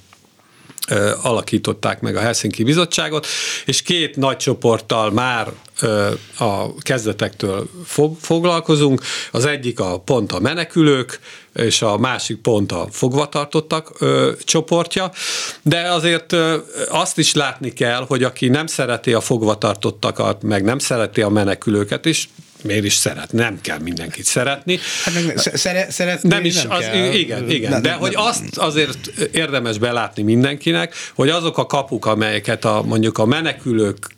alakították 1.22 2.00
meg 2.00 2.16
a 2.16 2.20
Helsinki 2.20 2.62
Bizottságot, 2.62 3.26
és 3.64 3.82
két 3.82 4.16
nagy 4.16 4.36
csoporttal 4.36 5.10
már 5.10 5.52
a 6.38 6.74
kezdetektől 6.80 7.70
foglalkozunk. 8.20 9.02
Az 9.30 9.44
egyik 9.44 9.80
a 9.80 9.98
pont 9.98 10.32
a 10.32 10.40
menekülők, 10.40 11.20
és 11.54 11.82
a 11.82 11.98
másik 11.98 12.36
pont 12.36 12.72
a 12.72 12.86
fogvatartottak 12.90 13.92
csoportja, 14.44 15.12
de 15.62 15.90
azért 15.90 16.36
azt 16.88 17.18
is 17.18 17.34
látni 17.34 17.72
kell, 17.72 18.04
hogy 18.08 18.22
aki 18.22 18.48
nem 18.48 18.66
szereti 18.66 19.12
a 19.12 19.20
fogvatartottakat, 19.20 20.42
meg 20.42 20.64
nem 20.64 20.78
szereti 20.78 21.22
a 21.22 21.28
menekülőket 21.28 22.04
is, 22.04 22.28
miért 22.64 22.84
is 22.84 22.94
szeret? 22.94 23.32
Nem 23.32 23.60
kell 23.60 23.78
mindenkit 23.78 24.24
szeretni. 24.24 24.78
Hát 25.04 25.14
meg 25.14 25.38
szere, 25.38 25.90
szeretni 25.90 26.28
nem 26.28 26.44
is, 26.44 26.62
nem 26.62 26.70
az, 26.70 26.80
kell. 26.80 27.12
igen, 27.12 27.50
igen. 27.50 27.70
Nem, 27.70 27.82
de 27.82 27.90
nem, 27.90 27.98
hogy 27.98 28.12
nem. 28.12 28.24
azt 28.24 28.56
azért 28.56 29.06
érdemes 29.32 29.78
belátni 29.78 30.22
mindenkinek, 30.22 30.94
hogy 31.14 31.28
azok 31.28 31.58
a 31.58 31.66
kapuk, 31.66 32.06
amelyeket 32.06 32.64
a, 32.64 32.82
mondjuk 32.82 33.18
a 33.18 33.24
menekülők 33.24 34.14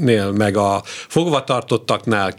nél, 0.00 0.30
meg 0.30 0.56
a 0.56 0.82
fogvatartottaknál 0.84 2.34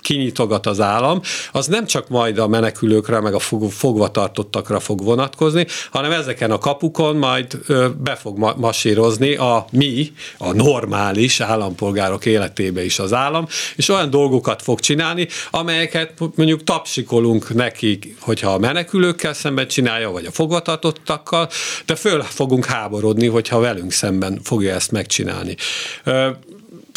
kinyitogat 0.00 0.66
az 0.66 0.80
állam, 0.80 1.20
az 1.52 1.66
nem 1.66 1.86
csak 1.86 2.08
majd 2.08 2.38
a 2.38 2.48
menekülőkre, 2.48 3.20
meg 3.20 3.34
a 3.34 3.38
fogvatartottakra 3.70 4.80
fog 4.80 5.02
vonatkozni, 5.02 5.66
hanem 5.90 6.12
ezeken 6.12 6.50
a 6.50 6.58
kapukon 6.58 7.16
majd 7.16 7.58
be 7.98 8.14
fog 8.14 8.54
masírozni 8.56 9.34
a 9.34 9.66
mi, 9.70 10.12
a 10.38 10.52
normális 10.52 11.40
állampolgárok 11.40 12.26
életébe 12.26 12.84
is 12.84 12.98
az 12.98 13.12
állam, 13.12 13.46
és 13.76 13.88
olyan 13.88 14.10
dolgokat 14.10 14.62
fog 14.62 14.80
csinálni, 14.80 15.28
amelyeket 15.50 16.12
mondjuk 16.34 16.64
tapsikolunk 16.64 17.54
neki, 17.54 18.16
hogyha 18.20 18.52
a 18.52 18.58
menekülőkkel 18.58 19.34
szemben 19.34 19.66
csinálja, 19.66 20.10
vagy 20.10 20.24
a 20.26 20.30
fogvatartottakkal, 20.30 21.48
de 21.86 21.94
föl 21.94 22.22
fogunk 22.22 22.64
háborodni, 22.64 23.26
hogyha 23.26 23.58
velünk 23.58 23.92
szemben 23.92 24.40
fogja 24.42 24.74
ezt 24.74 24.90
megcsinálni. 24.90 25.56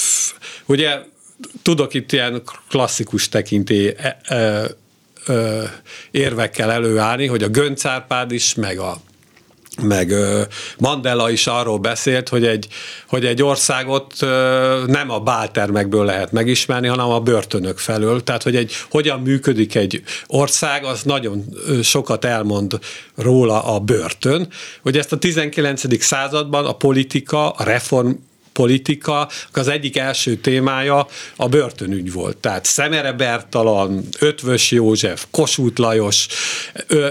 Pff, 0.01 0.31
ugye 0.65 0.99
tudok 1.61 1.93
itt 1.93 2.11
ilyen 2.11 2.41
klasszikus 2.69 3.29
tekintély 3.29 3.95
e, 3.97 4.17
e, 4.23 4.35
e, 4.35 5.81
érvekkel 6.11 6.71
előállni, 6.71 7.25
hogy 7.25 7.43
a 7.43 7.49
Göncárpád 7.49 8.31
is, 8.31 8.55
meg 8.55 8.79
a 8.79 8.97
meg 9.81 10.13
Mandela 10.77 11.29
is 11.29 11.47
arról 11.47 11.77
beszélt, 11.77 12.29
hogy 12.29 12.45
egy, 12.45 12.67
hogy 13.07 13.25
egy 13.25 13.43
országot 13.43 14.13
nem 14.87 15.09
a 15.09 15.19
báltermekből 15.19 16.05
lehet 16.05 16.31
megismerni, 16.31 16.87
hanem 16.87 17.09
a 17.09 17.19
börtönök 17.19 17.77
felől. 17.77 18.23
Tehát, 18.23 18.43
hogy 18.43 18.55
egy, 18.55 18.71
hogyan 18.89 19.19
működik 19.19 19.75
egy 19.75 20.03
ország, 20.27 20.83
az 20.83 21.03
nagyon 21.03 21.45
sokat 21.83 22.25
elmond 22.25 22.79
róla 23.15 23.63
a 23.63 23.79
börtön. 23.79 24.47
Hogy 24.81 24.97
ezt 24.97 25.11
a 25.11 25.17
19. 25.17 26.03
században 26.03 26.65
a 26.65 26.73
politika, 26.73 27.49
a 27.49 27.63
reform 27.63 28.11
politika, 28.57 29.27
az 29.53 29.67
egyik 29.67 29.97
első 29.97 30.35
témája 30.35 31.07
a 31.35 31.47
börtönügy 31.47 32.11
volt. 32.11 32.37
Tehát 32.37 32.65
Szemere 32.65 33.11
Bertalan, 33.11 34.03
Ötvös 34.19 34.71
József, 34.71 35.25
Kossuth 35.31 35.79
Lajos, 35.79 36.27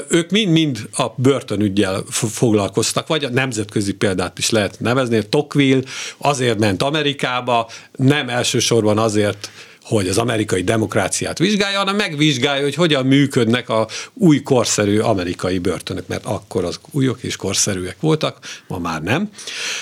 ők 0.09 0.30
mind-mind 0.30 0.88
a 0.92 1.06
börtönügyjel 1.16 2.04
foglalkoztak, 2.11 3.06
vagy 3.06 3.24
a 3.24 3.28
nemzetközi 3.28 3.92
példát 3.92 4.38
is 4.38 4.50
lehet 4.50 4.80
nevezni. 4.80 5.28
Tocqueville 5.28 5.82
azért 6.18 6.59
ment 6.59 6.82
Amerikába, 6.82 7.70
nem 7.96 8.28
elsősorban 8.28 8.98
azért 8.98 9.50
hogy 9.87 10.09
az 10.09 10.18
amerikai 10.18 10.62
demokráciát 10.62 11.38
vizsgálja, 11.38 11.79
hanem 11.79 11.96
megvizsgálja, 11.96 12.62
hogy 12.62 12.75
hogyan 12.75 13.07
működnek 13.07 13.68
a 13.68 13.88
új 14.14 14.42
korszerű 14.42 14.99
amerikai 14.99 15.59
börtönök, 15.59 16.07
mert 16.07 16.25
akkor 16.25 16.64
az 16.64 16.81
újok 16.90 17.22
és 17.22 17.37
korszerűek 17.37 17.96
voltak, 18.01 18.38
ma 18.68 18.79
már 18.79 19.03
nem. 19.03 19.31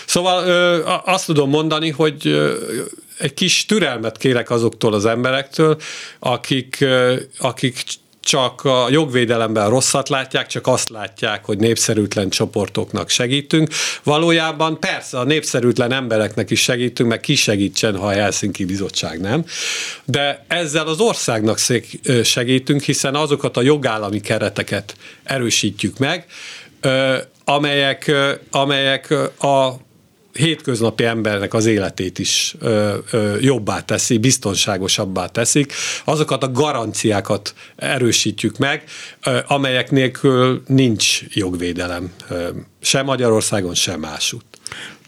Szóval 0.07 0.43
azt 1.05 1.27
tudom 1.27 1.51
mondani, 1.51 1.91
hogy 1.91 2.41
egy 3.19 3.35
kis 3.35 3.67
türelmet 3.67 4.17
kérek 4.17 4.51
azoktól 4.51 4.95
az 4.95 5.05
emberektől, 5.05 5.77
akik, 6.19 6.85
akik 7.39 7.83
csak 8.25 8.65
a 8.65 8.87
jogvédelemben 8.91 9.69
rosszat 9.69 10.09
látják, 10.09 10.47
csak 10.47 10.67
azt 10.67 10.89
látják, 10.89 11.45
hogy 11.45 11.59
népszerűtlen 11.59 12.29
csoportoknak 12.29 13.09
segítünk. 13.09 13.69
Valójában 14.03 14.81
persze 14.81 15.19
a 15.19 15.25
népszerűtlen 15.25 15.93
embereknek 15.93 16.51
is 16.51 16.61
segítünk, 16.61 17.09
meg 17.09 17.21
ki 17.21 17.35
segítsen, 17.35 17.97
ha 17.97 18.07
a 18.07 18.11
Helsinki 18.13 18.65
Bizottság 18.65 19.21
nem. 19.21 19.45
De 20.05 20.45
ezzel 20.49 20.87
az 20.87 21.01
országnak 21.01 21.59
segítünk, 22.23 22.83
hiszen 22.83 23.15
azokat 23.15 23.57
a 23.57 23.63
jogállami 23.63 24.21
kereteket 24.21 24.97
erősítjük 25.25 25.99
meg, 25.99 26.27
amelyek, 27.45 28.13
amelyek 28.51 29.11
a 29.39 29.73
hétköznapi 30.35 31.05
embernek 31.05 31.55
az 31.55 31.67
életét 31.67 32.19
is 32.19 32.55
ö, 32.59 32.95
ö, 33.11 33.37
jobbá 33.41 33.81
teszi, 33.81 34.19
biztonságosabbá 34.19 35.27
teszik, 35.27 35.73
azokat 36.05 36.43
a 36.43 36.51
garanciákat 36.51 37.55
erősítjük 37.77 38.59
meg, 38.59 38.85
ö, 39.25 39.39
amelyek 39.47 39.91
nélkül 39.91 40.63
nincs 40.67 41.23
jogvédelem 41.29 42.13
ö, 42.29 42.49
sem 42.81 43.05
Magyarországon, 43.05 43.75
sem 43.75 44.01
másút 44.01 44.45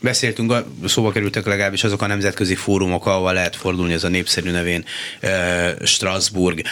beszéltünk, 0.01 0.65
szóba 0.85 1.11
kerültek 1.11 1.47
legalábbis 1.47 1.85
azok 1.85 2.03
a 2.03 2.07
nemzetközi 2.07 2.55
fórumok, 2.55 3.07
ahol 3.07 3.33
lehet 3.33 3.57
fordulni, 3.57 3.93
ez 3.93 4.05
a 4.05 4.09
népszerű 4.09 4.51
nevén 4.51 4.85
Strasbourg. 5.83 6.62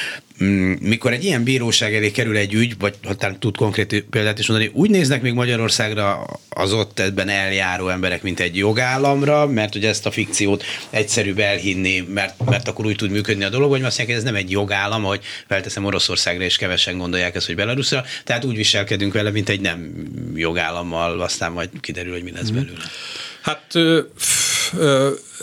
Mm, 0.42 0.73
mikor 0.81 1.12
egy 1.12 1.25
ilyen 1.25 1.44
bíróság 1.44 1.94
elé 1.94 2.11
kerül 2.11 2.37
egy 2.37 2.55
ügy, 2.55 2.79
vagy 2.79 2.94
ha 3.05 3.14
talán 3.14 3.38
tud 3.38 3.57
konkrét 3.57 4.05
példát 4.11 4.38
is 4.38 4.49
mondani, 4.49 4.70
úgy 4.75 4.90
néznek 4.90 5.23
még 5.23 5.33
Magyarországra 5.33 6.27
az 6.49 6.73
ott 6.73 6.99
ebben 6.99 7.29
eljáró 7.29 7.88
emberek, 7.88 8.23
mint 8.23 8.40
egy 8.40 8.57
jogállamra, 8.57 9.47
mert 9.47 9.75
ugye 9.75 9.88
ezt 9.88 10.07
a 10.07 10.11
fikciót 10.11 10.64
egyszerűbb 10.90 11.38
elhinni, 11.38 12.01
mert, 12.01 12.44
mert 12.44 12.68
akkor 12.68 12.87
úgy 12.87 12.97
tud 12.97 13.11
működni 13.11 13.44
a 13.44 13.49
dolog, 13.49 13.70
vagy 13.70 13.83
azt 13.83 13.99
mondják, 13.99 14.18
hogy 14.18 14.27
ez 14.27 14.33
nem 14.33 14.42
egy 14.42 14.51
jogállam, 14.51 15.03
hogy 15.03 15.20
felteszem 15.49 15.85
Oroszországra, 15.85 16.44
és 16.44 16.57
kevesen 16.57 16.99
gondolják 16.99 17.35
ezt, 17.35 17.47
hogy 17.47 17.57
Belarusra, 17.57 18.05
tehát 18.25 18.44
úgy 18.44 18.57
viselkedünk 18.57 19.12
vele, 19.12 19.31
mint 19.31 19.49
egy 19.49 19.61
nem 19.61 19.92
jogállammal, 20.35 21.20
aztán 21.20 21.53
majd 21.53 21.68
kiderül, 21.81 22.12
hogy 22.12 22.23
mi 22.23 22.31
lesz 22.31 22.51
mhm. 22.51 22.55
belőle. 22.55 22.85
Hát 23.40 23.75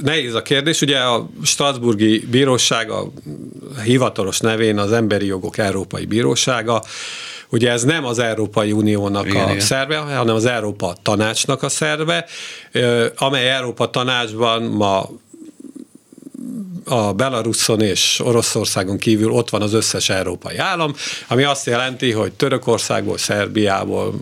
nehéz 0.01 0.33
a 0.33 0.41
kérdés. 0.41 0.81
Ugye 0.81 0.97
a 0.97 1.29
Strasburgi 1.43 2.19
Bíróság 2.31 2.89
a 2.89 3.11
hivatalos 3.83 4.39
nevén 4.39 4.77
az 4.77 4.91
Emberi 4.91 5.25
Jogok 5.25 5.57
Európai 5.57 6.05
Bírósága, 6.05 6.81
Ugye 7.53 7.71
ez 7.71 7.83
nem 7.83 8.05
az 8.05 8.19
Európai 8.19 8.71
Uniónak 8.71 9.25
igen, 9.25 9.45
a 9.45 9.49
igen. 9.49 9.59
szerve, 9.59 9.97
hanem 9.97 10.35
az 10.35 10.45
Európa 10.45 10.95
Tanácsnak 11.01 11.63
a 11.63 11.69
szerve, 11.69 12.25
amely 13.15 13.49
Európa 13.49 13.89
Tanácsban 13.89 14.63
ma 14.63 15.09
a 16.85 17.13
Belaruson 17.13 17.81
és 17.81 18.19
Oroszországon 18.23 18.97
kívül 18.97 19.31
ott 19.31 19.49
van 19.49 19.61
az 19.61 19.73
összes 19.73 20.09
európai 20.09 20.57
állam, 20.57 20.95
ami 21.27 21.43
azt 21.43 21.65
jelenti, 21.65 22.11
hogy 22.11 22.31
Törökországból, 22.31 23.17
Szerbiából, 23.17 24.13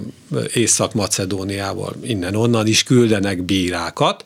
Észak-Macedóniából, 0.54 1.96
innen-onnan 2.04 2.68
is 2.68 2.84
küldenek 2.84 3.44
bírákat, 3.44 4.24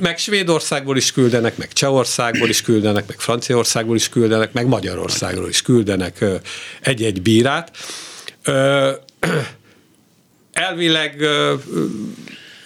meg 0.00 0.18
Svédországból 0.18 0.96
is 0.96 1.12
küldenek, 1.12 1.56
meg 1.56 1.72
Csehországból 1.72 2.48
is 2.48 2.62
küldenek, 2.62 3.06
meg 3.06 3.20
Franciaországból 3.20 3.96
is 3.96 4.08
küldenek, 4.08 4.52
meg 4.52 4.66
Magyarországról 4.66 5.48
is 5.48 5.62
küldenek 5.62 6.24
egy-egy 6.80 7.22
bírát. 7.22 7.70
Elvileg 10.52 11.24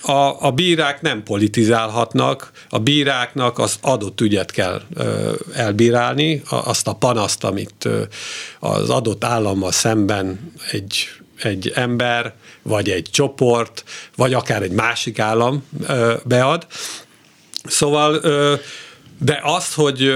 a, 0.09 0.47
a 0.47 0.51
bírák 0.51 1.01
nem 1.03 1.23
politizálhatnak, 1.23 2.51
a 2.69 2.79
bíráknak 2.79 3.59
az 3.59 3.79
adott 3.81 4.21
ügyet 4.21 4.51
kell 4.51 4.83
ö, 4.95 5.33
elbírálni, 5.55 6.43
azt 6.49 6.87
a 6.87 6.93
panaszt, 6.93 7.45
amit 7.45 7.89
az 8.59 8.91
adott 8.91 9.25
állammal 9.25 9.73
szemben 9.73 10.53
egy, 10.71 11.09
egy 11.43 11.73
ember, 11.75 12.35
vagy 12.63 12.91
egy 12.91 13.09
csoport, 13.11 13.85
vagy 14.17 14.35
akár 14.35 14.63
egy 14.63 14.73
másik 14.73 15.19
állam 15.19 15.65
ö, 15.87 16.15
bead. 16.25 16.67
Szóval, 17.65 18.15
ö, 18.23 18.55
de 19.19 19.41
azt, 19.43 19.75
hogy 19.75 20.13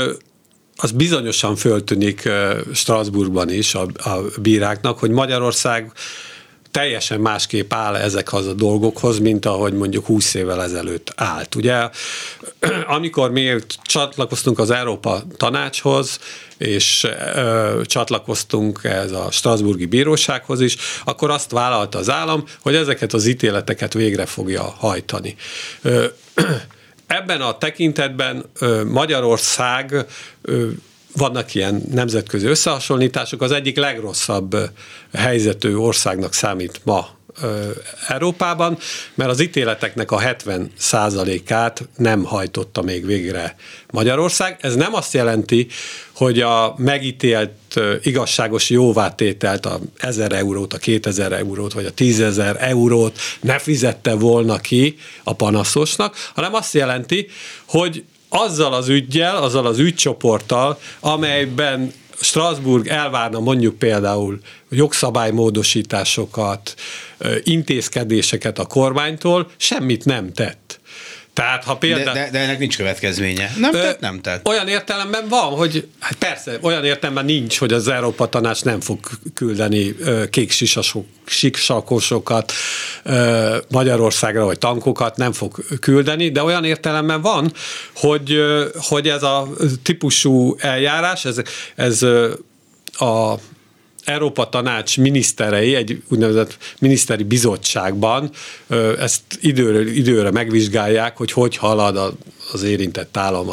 az 0.77 0.91
bizonyosan 0.91 1.57
föltűnik 1.57 2.29
Strasbourgban 2.73 3.51
is 3.51 3.75
a, 3.75 3.87
a 3.95 4.21
bíráknak, 4.41 4.99
hogy 4.99 5.11
Magyarország 5.11 5.93
teljesen 6.71 7.21
másképp 7.21 7.73
áll 7.73 7.97
ezekhez 7.97 8.47
a 8.47 8.53
dolgokhoz, 8.53 9.19
mint 9.19 9.47
ahogy 9.47 9.73
mondjuk 9.73 10.07
20 10.07 10.35
évvel 10.35 10.63
ezelőtt 10.63 11.13
állt. 11.17 11.55
Ugye, 11.55 11.89
amikor 12.97 13.31
mi 13.31 13.55
csatlakoztunk 13.83 14.59
az 14.59 14.71
Európa 14.71 15.23
Tanácshoz, 15.37 16.19
és 16.59 17.07
ö, 17.35 17.81
csatlakoztunk 17.85 18.81
ez 18.83 19.13
a 19.13 19.31
Strasburgi 19.31 19.87
Bírósághoz 19.87 20.61
is, 20.61 20.77
akkor 21.05 21.31
azt 21.31 21.51
vállalta 21.51 21.99
az 21.99 22.11
állam, 22.11 22.45
hogy 22.61 22.75
ezeket 22.75 23.13
az 23.13 23.27
ítéleteket 23.27 23.93
végre 23.93 24.27
fogja 24.27 24.63
hajtani. 24.63 25.37
Ö, 25.83 26.05
ebben 27.07 27.41
a 27.41 27.59
tekintetben 27.59 28.45
Magyarország 28.87 30.07
vannak 31.17 31.55
ilyen 31.55 31.83
nemzetközi 31.91 32.47
összehasonlítások, 32.47 33.43
az 33.43 33.53
egyik 33.53 33.77
legrosszabb 33.77 34.57
helyzetű 35.13 35.75
országnak 35.75 36.35
számít 36.35 36.81
ma 36.85 37.19
Európában, 38.09 38.79
mert 39.15 39.31
az 39.31 39.41
ítéleteknek 39.41 40.11
a 40.11 40.19
70 40.19 40.71
át 41.49 41.89
nem 41.97 42.25
hajtotta 42.25 42.83
még 42.83 43.07
végre 43.07 43.57
Magyarország. 43.91 44.57
Ez 44.61 44.75
nem 44.75 44.95
azt 44.95 45.13
jelenti, 45.13 45.67
hogy 46.13 46.41
a 46.41 46.75
megítélt 46.77 47.81
igazságos 48.03 48.71
jóvátételt, 48.71 49.67
a 49.67 49.81
1000 49.97 50.33
eurót, 50.33 50.73
a 50.73 50.79
2000 50.79 51.33
eurót, 51.33 51.73
vagy 51.73 51.85
a 51.85 51.91
10 51.91 52.21
ezer 52.21 52.57
eurót 52.61 53.19
ne 53.41 53.59
fizette 53.59 54.15
volna 54.15 54.59
ki 54.59 54.97
a 55.23 55.33
panaszosnak, 55.33 56.17
hanem 56.35 56.55
azt 56.55 56.75
jelenti, 56.75 57.27
hogy 57.67 58.05
azzal 58.31 58.73
az 58.73 58.89
ügyjel, 58.89 59.37
azzal 59.37 59.67
az 59.67 59.79
ügycsoporttal, 59.79 60.79
amelyben 61.01 61.93
Strasbourg 62.21 62.87
elvárna 62.87 63.41
mondjuk 63.41 63.79
például 63.79 64.39
jogszabálymódosításokat, 64.71 66.75
intézkedéseket 67.43 68.59
a 68.59 68.67
kormánytól, 68.67 69.51
semmit 69.57 70.05
nem 70.05 70.33
tett. 70.33 70.80
Tehát, 71.41 71.65
ha 71.65 71.77
például... 71.77 72.05
De, 72.05 72.13
de, 72.13 72.31
de 72.31 72.39
ennek 72.39 72.59
nincs 72.59 72.77
következménye. 72.77 73.53
Nem 73.59 73.73
tett, 73.73 74.01
nem 74.01 74.21
tett. 74.21 74.49
Olyan 74.49 74.69
értelemben 74.69 75.29
van, 75.29 75.53
hogy 75.53 75.89
hát 75.99 76.15
persze, 76.15 76.59
olyan 76.61 76.85
értelemben 76.85 77.25
nincs, 77.25 77.59
hogy 77.59 77.73
az 77.73 77.89
Európa 77.89 78.29
Tanács 78.29 78.65
nem 78.65 78.81
fog 78.81 78.99
küldeni 79.35 79.95
kék 80.31 80.51
sisakosokat 81.27 82.53
Magyarországra, 83.69 84.45
vagy 84.45 84.59
tankokat 84.59 85.17
nem 85.17 85.33
fog 85.33 85.65
küldeni, 85.81 86.31
de 86.31 86.43
olyan 86.43 86.65
értelemben 86.65 87.21
van, 87.21 87.53
hogy, 87.95 88.37
hogy 88.75 89.09
ez 89.09 89.23
a 89.23 89.49
típusú 89.83 90.57
eljárás, 90.59 91.25
ez, 91.25 91.37
ez 91.75 92.03
a 92.93 93.35
Európa 94.05 94.49
Tanács 94.49 94.99
miniszterei 94.99 95.75
egy 95.75 96.03
úgynevezett 96.09 96.57
miniszteri 96.79 97.23
bizottságban 97.23 98.31
ezt 98.99 99.23
időről 99.41 99.87
időre 99.87 100.31
megvizsgálják, 100.31 101.17
hogy 101.17 101.33
hogy 101.33 101.57
halad 101.57 102.17
az 102.53 102.63
érintett 102.63 103.17
állam 103.17 103.49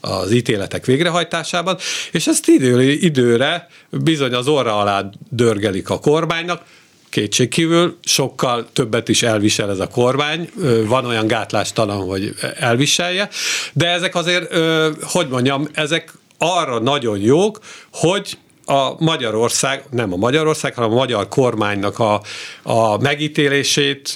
az 0.00 0.30
ítéletek 0.30 0.84
végrehajtásában, 0.84 1.78
és 2.12 2.26
ezt 2.26 2.48
időről 2.48 2.88
időre 2.88 3.68
bizony 3.90 4.34
az 4.34 4.48
orra 4.48 4.78
alá 4.78 5.10
dörgelik 5.30 5.90
a 5.90 5.98
kormánynak, 5.98 6.62
kétségkívül 7.10 7.98
sokkal 8.04 8.68
többet 8.72 9.08
is 9.08 9.22
elvisel 9.22 9.70
ez 9.70 9.78
a 9.78 9.88
kormány, 9.88 10.50
van 10.86 11.04
olyan 11.04 11.26
gátlástalan, 11.26 12.06
hogy 12.06 12.34
elviselje, 12.58 13.28
de 13.72 13.86
ezek 13.88 14.14
azért, 14.14 14.54
hogy 15.02 15.28
mondjam, 15.28 15.68
ezek 15.72 16.12
arra 16.38 16.78
nagyon 16.78 17.18
jók, 17.18 17.60
hogy 17.92 18.38
a 18.68 18.96
Magyarország, 18.98 19.84
nem 19.90 20.12
a 20.12 20.16
Magyarország, 20.16 20.74
hanem 20.74 20.90
a 20.90 20.94
magyar 20.94 21.28
kormánynak 21.28 21.98
a, 21.98 22.22
a 22.62 22.98
megítélését 22.98 24.12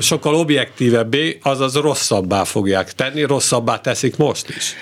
sokkal 0.00 0.34
objektívebbé, 0.34 1.38
azaz 1.42 1.74
rosszabbá 1.74 2.44
fogják 2.44 2.92
tenni, 2.92 3.22
rosszabbá 3.22 3.80
teszik 3.80 4.16
most 4.16 4.48
is. 4.48 4.74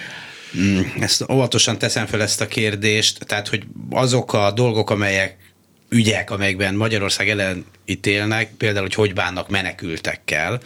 Mm, 0.58 0.80
ezt 1.00 1.24
óvatosan 1.30 1.78
teszem 1.78 2.06
fel 2.06 2.22
ezt 2.22 2.40
a 2.40 2.46
kérdést, 2.46 3.26
tehát 3.26 3.48
hogy 3.48 3.62
azok 3.90 4.32
a 4.32 4.50
dolgok, 4.50 4.90
amelyek 4.90 5.36
ügyek, 5.88 6.30
amelyekben 6.30 6.74
Magyarország 6.74 7.28
ellen 7.28 7.64
ítélnek, 7.84 8.50
például, 8.58 8.84
hogy 8.84 8.94
hogy 8.94 9.14
bánnak 9.14 9.48
menekültekkel, 9.48 10.60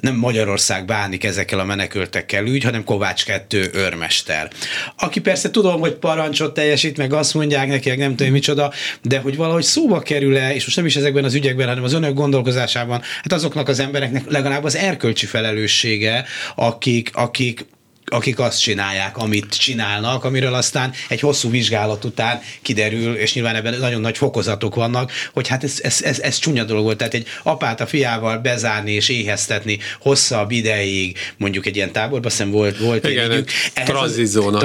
nem 0.00 0.14
Magyarország 0.14 0.84
bánik 0.84 1.24
ezekkel 1.24 1.58
a 1.58 1.64
menekültekkel 1.64 2.46
ügy, 2.46 2.64
hanem 2.64 2.84
Kovács 2.84 3.24
2 3.24 3.70
őrmester. 3.74 4.50
Aki 4.96 5.20
persze 5.20 5.50
tudom, 5.50 5.80
hogy 5.80 5.92
parancsot 5.92 6.54
teljesít, 6.54 6.96
meg 6.96 7.12
azt 7.12 7.34
mondják 7.34 7.68
neki, 7.68 7.94
nem 7.94 8.16
tudom 8.16 8.32
micsoda, 8.32 8.72
de 9.02 9.18
hogy 9.18 9.36
valahogy 9.36 9.62
szóba 9.62 10.00
kerül-e, 10.00 10.54
és 10.54 10.64
most 10.64 10.76
nem 10.76 10.86
is 10.86 10.96
ezekben 10.96 11.24
az 11.24 11.34
ügyekben, 11.34 11.68
hanem 11.68 11.84
az 11.84 11.92
önök 11.92 12.14
gondolkozásában, 12.14 13.00
hát 13.22 13.32
azoknak 13.32 13.68
az 13.68 13.78
embereknek 13.78 14.30
legalább 14.30 14.64
az 14.64 14.76
erkölcsi 14.76 15.26
felelőssége, 15.26 16.24
akik, 16.54 17.10
akik 17.12 17.66
akik 18.08 18.38
azt 18.38 18.60
csinálják, 18.60 19.16
amit 19.16 19.58
csinálnak, 19.58 20.24
amiről 20.24 20.54
aztán 20.54 20.92
egy 21.08 21.20
hosszú 21.20 21.50
vizsgálat 21.50 22.04
után 22.04 22.40
kiderül, 22.62 23.14
és 23.14 23.34
nyilván 23.34 23.54
ebben 23.54 23.78
nagyon 23.78 24.00
nagy 24.00 24.16
fokozatok 24.16 24.74
vannak, 24.74 25.12
hogy 25.32 25.48
hát 25.48 25.64
ez, 25.64 25.78
ez, 25.82 26.02
ez, 26.02 26.18
ez 26.18 26.38
csúnya 26.38 26.64
dolog 26.64 26.84
volt. 26.84 26.96
Tehát 26.96 27.14
egy 27.14 27.26
apát 27.42 27.80
a 27.80 27.86
fiával 27.86 28.38
bezárni 28.38 28.92
és 28.92 29.08
éheztetni 29.08 29.78
hosszabb 30.00 30.50
ideig, 30.50 31.18
mondjuk 31.36 31.66
egy 31.66 31.76
ilyen 31.76 31.92
táborban, 31.92 32.30
szem 32.30 32.50
volt, 32.50 32.78
volt 32.78 33.08
Igen, 33.08 33.30
egy 33.30 33.50
tranzitzóna. 33.84 34.58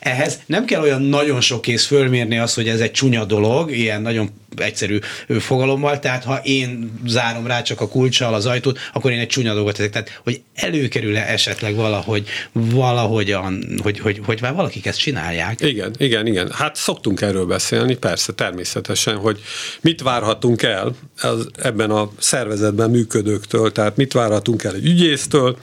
Ehhez 0.00 0.38
nem 0.46 0.64
kell 0.64 0.82
olyan 0.82 1.02
nagyon 1.02 1.40
sok 1.40 1.62
kész 1.62 1.86
fölmérni 1.86 2.38
azt, 2.38 2.54
hogy 2.54 2.68
ez 2.68 2.80
egy 2.80 2.92
csúnya 2.92 3.24
dolog, 3.24 3.70
ilyen 3.70 4.02
nagyon 4.02 4.30
egyszerű 4.56 4.98
fogalommal, 5.38 5.98
tehát 5.98 6.24
ha 6.24 6.40
én 6.42 7.00
zárom 7.06 7.46
rá 7.46 7.62
csak 7.62 7.80
a 7.80 7.88
kulcsal 7.88 8.34
az 8.34 8.46
ajtót, 8.46 8.78
akkor 8.92 9.10
én 9.10 9.18
egy 9.18 9.26
csúnya 9.26 9.54
dolgot 9.54 9.76
teszek. 9.76 9.90
Tehát, 9.90 10.20
hogy 10.24 10.40
előkerül-e 10.54 11.26
esetleg 11.28 11.74
valahogy, 11.74 12.28
valahogyan, 12.52 13.64
hogy, 13.82 13.98
hogy, 13.98 14.20
hogy 14.24 14.40
már 14.40 14.54
valakik 14.54 14.86
ezt 14.86 14.98
csinálják. 14.98 15.60
Igen, 15.60 15.94
igen, 15.98 16.26
igen. 16.26 16.50
Hát 16.50 16.76
szoktunk 16.76 17.20
erről 17.20 17.46
beszélni, 17.46 17.94
persze, 17.96 18.32
természetesen, 18.32 19.16
hogy 19.16 19.40
mit 19.80 20.02
várhatunk 20.02 20.62
el 20.62 20.94
az, 21.20 21.48
ebben 21.62 21.90
a 21.90 22.10
szervezetben 22.18 22.90
működőktől, 22.90 23.72
tehát 23.72 23.96
mit 23.96 24.12
várhatunk 24.12 24.64
el 24.64 24.74
egy 24.74 24.86
ügyésztől, 24.86 25.56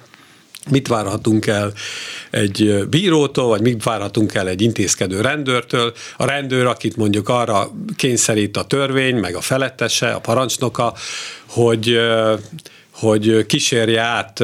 mit 0.70 0.88
várhatunk 0.88 1.46
el 1.46 1.74
egy 2.32 2.88
bírótól, 2.90 3.48
vagy 3.48 3.62
mit 3.62 3.84
várhatunk 3.84 4.34
el 4.34 4.48
egy 4.48 4.62
intézkedő 4.62 5.22
rendőrtől. 5.22 5.94
A 6.18 6.26
rendőr, 6.26 6.66
akit 6.66 6.96
mondjuk 6.96 7.30
arra 7.30 7.72
kényszerít 7.96 8.58
a 8.58 8.64
törvény, 8.64 9.16
meg 9.16 9.36
a 9.36 9.42
felettese, 9.42 10.12
a 10.12 10.20
parancsnoka, 10.20 10.94
hogy 11.46 12.00
hogy 13.04 13.46
kísérje 13.46 14.02
át 14.02 14.44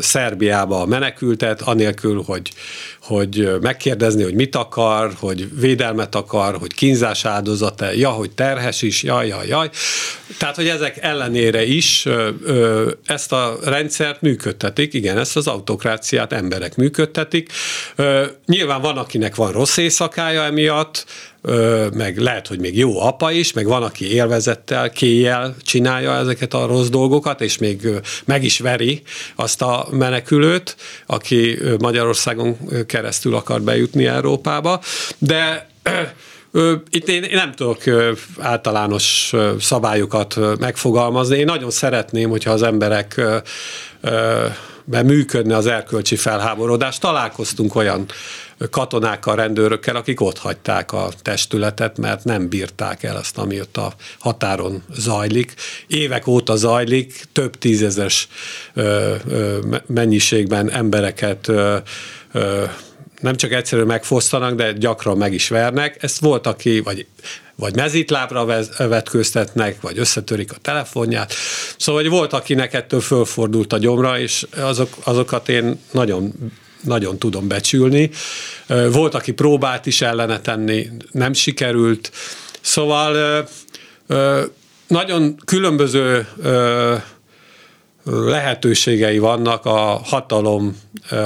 Szerbiába 0.00 0.80
a 0.80 0.86
menekültet, 0.86 1.60
anélkül, 1.60 2.22
hogy, 2.26 2.52
hogy 3.00 3.50
megkérdezni, 3.60 4.22
hogy 4.22 4.34
mit 4.34 4.56
akar, 4.56 5.12
hogy 5.18 5.48
védelmet 5.60 6.14
akar, 6.14 6.56
hogy 6.56 6.74
kínzás 6.74 7.24
áldozata, 7.24 7.90
ja, 7.90 8.10
hogy 8.10 8.30
terhes 8.30 8.82
is, 8.82 9.02
jaj, 9.02 9.26
jaj, 9.26 9.46
jaj. 9.46 9.70
Tehát, 10.38 10.56
hogy 10.56 10.68
ezek 10.68 10.96
ellenére 11.00 11.64
is 11.64 12.06
ezt 13.06 13.32
a 13.32 13.58
rendszert 13.64 14.20
működtetik, 14.20 14.94
igen, 14.94 15.18
ezt 15.18 15.36
az 15.36 15.46
autokráciát 15.46 16.32
emberek 16.32 16.76
működtetik. 16.76 17.52
Nyilván 18.46 18.80
van, 18.80 18.96
akinek 18.96 19.34
van 19.34 19.52
rossz 19.52 19.76
éjszakája 19.76 20.42
emiatt, 20.42 21.04
meg 21.94 22.18
lehet, 22.18 22.46
hogy 22.46 22.60
még 22.60 22.78
jó 22.78 23.00
apa 23.00 23.30
is, 23.30 23.52
meg 23.52 23.66
van, 23.66 23.82
aki 23.82 24.12
élvezettel, 24.12 24.90
kéjjel 24.90 25.56
csinálja 25.62 26.16
ezeket 26.16 26.54
a 26.54 26.66
rossz 26.66 26.88
dolgokat, 26.88 27.40
és 27.40 27.58
még 27.58 27.88
meg 28.24 28.44
is 28.44 28.58
veri 28.58 29.02
azt 29.34 29.62
a 29.62 29.86
menekülőt, 29.90 30.76
aki 31.06 31.58
Magyarországon 31.78 32.56
keresztül 32.86 33.34
akar 33.34 33.62
bejutni 33.62 34.06
Európába, 34.06 34.80
de 35.18 35.70
itt 36.90 37.08
én 37.08 37.28
nem 37.30 37.52
tudok 37.52 37.82
általános 38.38 39.32
szabályokat 39.60 40.58
megfogalmazni. 40.58 41.38
Én 41.38 41.44
nagyon 41.44 41.70
szeretném, 41.70 42.30
hogyha 42.30 42.50
az 42.50 42.62
emberek 42.62 43.20
be 44.00 44.71
működne 44.84 45.56
az 45.56 45.66
erkölcsi 45.66 46.16
felháborodás. 46.16 46.98
Találkoztunk 46.98 47.74
olyan 47.74 48.06
katonákkal, 48.70 49.36
rendőrökkel, 49.36 49.96
akik 49.96 50.20
ott 50.20 50.38
hagyták 50.38 50.92
a 50.92 51.08
testületet, 51.22 51.98
mert 51.98 52.24
nem 52.24 52.48
bírták 52.48 53.02
el 53.02 53.16
azt, 53.16 53.38
ami 53.38 53.60
ott 53.60 53.76
a 53.76 53.92
határon 54.18 54.82
zajlik. 54.94 55.54
Évek 55.86 56.26
óta 56.26 56.56
zajlik, 56.56 57.24
több 57.32 57.58
tízezes 57.58 58.28
ö, 58.74 59.14
ö, 59.28 59.58
mennyiségben 59.86 60.70
embereket 60.70 61.48
ö, 61.48 61.76
ö, 62.32 62.64
nem 63.20 63.34
csak 63.36 63.52
egyszerűen 63.52 63.86
megfosztanak, 63.86 64.54
de 64.54 64.72
gyakran 64.72 65.16
meg 65.16 65.32
is 65.32 65.48
vernek. 65.48 66.02
Ezt 66.02 66.20
volt, 66.20 66.46
aki, 66.46 66.80
vagy 66.80 67.06
vagy 67.62 67.76
mezitlábra 67.76 68.64
vetkőztetnek, 68.78 69.80
vagy 69.80 69.98
összetörik 69.98 70.52
a 70.52 70.56
telefonját. 70.62 71.34
Szóval 71.76 72.02
hogy 72.02 72.10
volt, 72.10 72.32
akinek 72.32 72.74
ettől 72.74 73.00
fölfordult 73.00 73.72
a 73.72 73.78
gyomra, 73.78 74.18
és 74.18 74.46
azok, 74.56 74.88
azokat 75.04 75.48
én 75.48 75.80
nagyon 75.90 76.32
nagyon 76.80 77.18
tudom 77.18 77.48
becsülni. 77.48 78.10
Volt, 78.90 79.14
aki 79.14 79.32
próbált 79.32 79.86
is 79.86 80.00
ellene 80.00 80.40
tenni, 80.40 80.88
nem 81.10 81.32
sikerült. 81.32 82.10
Szóval 82.60 83.44
nagyon 84.86 85.36
különböző 85.44 86.26
lehetőségei 88.04 89.18
vannak 89.18 89.64
a 89.64 90.00
hatalom 90.04 90.80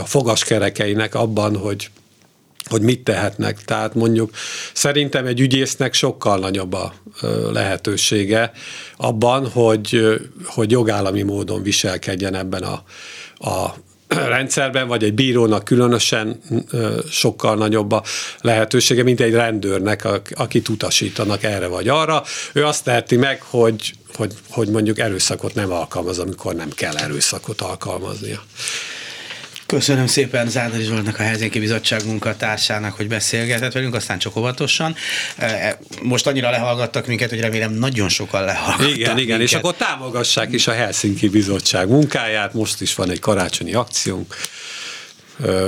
fogaskerekeinek 0.05 1.15
abban, 1.15 1.57
hogy 1.57 1.91
hogy 2.71 2.83
mit 2.83 3.05
tehetnek. 3.05 3.65
Tehát 3.65 3.95
mondjuk 3.95 4.31
szerintem 4.73 5.27
egy 5.27 5.41
ügyésznek 5.41 5.95
sokkal 5.95 6.39
nagyobb 6.39 6.73
a 6.73 6.95
lehetősége 7.53 8.53
abban, 8.97 9.51
hogy, 9.51 10.05
hogy 10.45 10.71
jogállami 10.71 11.23
módon 11.23 11.63
viselkedjen 11.63 12.35
ebben 12.35 12.63
a, 12.63 12.83
a 13.49 13.75
rendszerben, 14.35 14.89
vagy 14.89 15.05
egy 15.05 15.15
bírónak 15.15 15.65
különösen 15.65 16.41
sokkal 17.11 17.57
nagyobb 17.57 17.93
a 17.93 18.03
lehetősége, 18.41 19.03
mint 19.03 19.21
egy 19.21 19.33
rendőrnek, 19.33 20.09
akit 20.35 20.69
utasítanak 20.69 21.43
erre 21.43 21.67
vagy 21.67 21.89
arra. 21.89 22.23
Ő 22.53 22.65
azt 22.65 22.85
teheti 22.85 23.17
meg, 23.17 23.43
hogy, 23.43 23.95
hogy, 24.15 24.33
hogy 24.51 24.69
mondjuk 24.69 24.99
erőszakot 24.99 25.55
nem 25.55 25.73
alkalmaz, 25.73 26.19
amikor 26.19 26.55
nem 26.55 26.71
kell 26.71 26.97
erőszakot 26.97 27.61
alkalmaznia. 27.61 28.43
Köszönöm 29.67 30.07
szépen 30.07 30.49
Zádari 30.49 30.83
Zsoltnak, 30.83 31.19
a 31.19 31.23
Helsinki 31.23 31.59
Bizottság 31.59 32.07
munkatársának, 32.07 32.93
hogy 32.93 33.09
beszélgetett 33.09 33.73
velünk, 33.73 33.95
aztán 33.95 34.19
csak 34.19 34.37
óvatosan. 34.37 34.95
E, 35.37 35.79
most 36.03 36.27
annyira 36.27 36.51
lehallgattak 36.51 37.07
minket, 37.07 37.31
hogy 37.31 37.41
remélem 37.41 37.73
nagyon 37.73 38.09
sokan 38.09 38.45
lehallgattak 38.45 38.89
Igen, 38.89 39.15
minket. 39.15 39.19
igen, 39.19 39.41
és 39.41 39.55
akkor 39.55 39.75
támogassák 39.75 40.53
is 40.53 40.67
a 40.67 40.73
Helsinki 40.73 41.29
Bizottság 41.29 41.89
munkáját, 41.89 42.55
most 42.55 42.81
is 42.81 42.95
van 42.95 43.11
egy 43.11 43.21
karácsonyi 43.21 43.75
akciónk, 43.75 44.37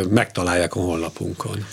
megtalálják 0.08 0.74
a 0.74 0.80
honlapunkon 0.80 1.66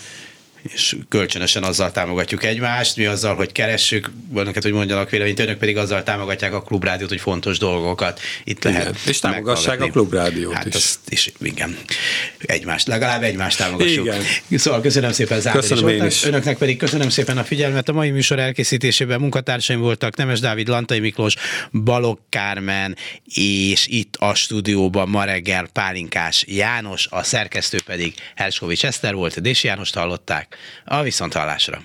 és 0.73 0.95
kölcsönösen 1.09 1.63
azzal 1.63 1.91
támogatjuk 1.91 2.43
egymást, 2.43 2.95
mi 2.95 3.05
azzal, 3.05 3.35
hogy 3.35 3.51
keressük, 3.51 4.11
vannak, 4.27 4.61
hogy 4.61 4.71
mondjanak 4.71 5.09
véleményt, 5.09 5.39
önök 5.39 5.57
pedig 5.57 5.77
azzal 5.77 6.03
támogatják 6.03 6.53
a 6.53 6.61
klubrádiót, 6.61 7.09
hogy 7.09 7.19
fontos 7.19 7.57
dolgokat 7.57 8.19
itt 8.43 8.63
igen. 8.63 8.71
lehet. 8.77 8.97
És 9.05 9.19
támogassák 9.19 9.81
a 9.81 9.87
klubrádiót 9.87 10.53
hát 10.53 10.65
is. 10.65 10.75
Azt 10.75 10.99
is. 11.09 11.31
Igen. 11.41 11.77
Egymást, 12.39 12.87
legalább 12.87 13.23
egymást 13.23 13.57
támogassuk. 13.57 14.05
Igen. 14.05 14.21
Szóval 14.49 14.81
köszönöm 14.81 15.11
szépen 15.11 15.39
Zárdai 15.39 15.61
köszönöm 15.61 15.87
én 15.87 16.05
is. 16.05 16.23
Önöknek 16.23 16.57
pedig 16.57 16.77
köszönöm 16.77 17.09
szépen 17.09 17.37
a 17.37 17.43
figyelmet. 17.43 17.89
A 17.89 17.93
mai 17.93 18.11
műsor 18.11 18.39
elkészítésében 18.39 19.19
munkatársaim 19.19 19.79
voltak 19.79 20.15
Nemes 20.15 20.39
Dávid, 20.39 20.67
Lantai 20.67 20.99
Miklós, 20.99 21.35
Balog 21.71 22.19
Kármen, 22.29 22.95
és 23.33 23.87
itt 23.87 24.15
a 24.15 24.33
stúdióban 24.33 25.09
ma 25.09 25.23
reggel 25.23 25.67
Pálinkás 25.73 26.43
János, 26.47 27.07
a 27.09 27.23
szerkesztő 27.23 27.81
pedig 27.85 28.13
Herskovics 28.35 28.85
Eszter 28.85 29.13
volt, 29.13 29.41
Dési 29.41 29.67
Jánost 29.67 29.95
hallották. 29.95 30.54
A 30.85 31.01
viszonthallásra! 31.01 31.81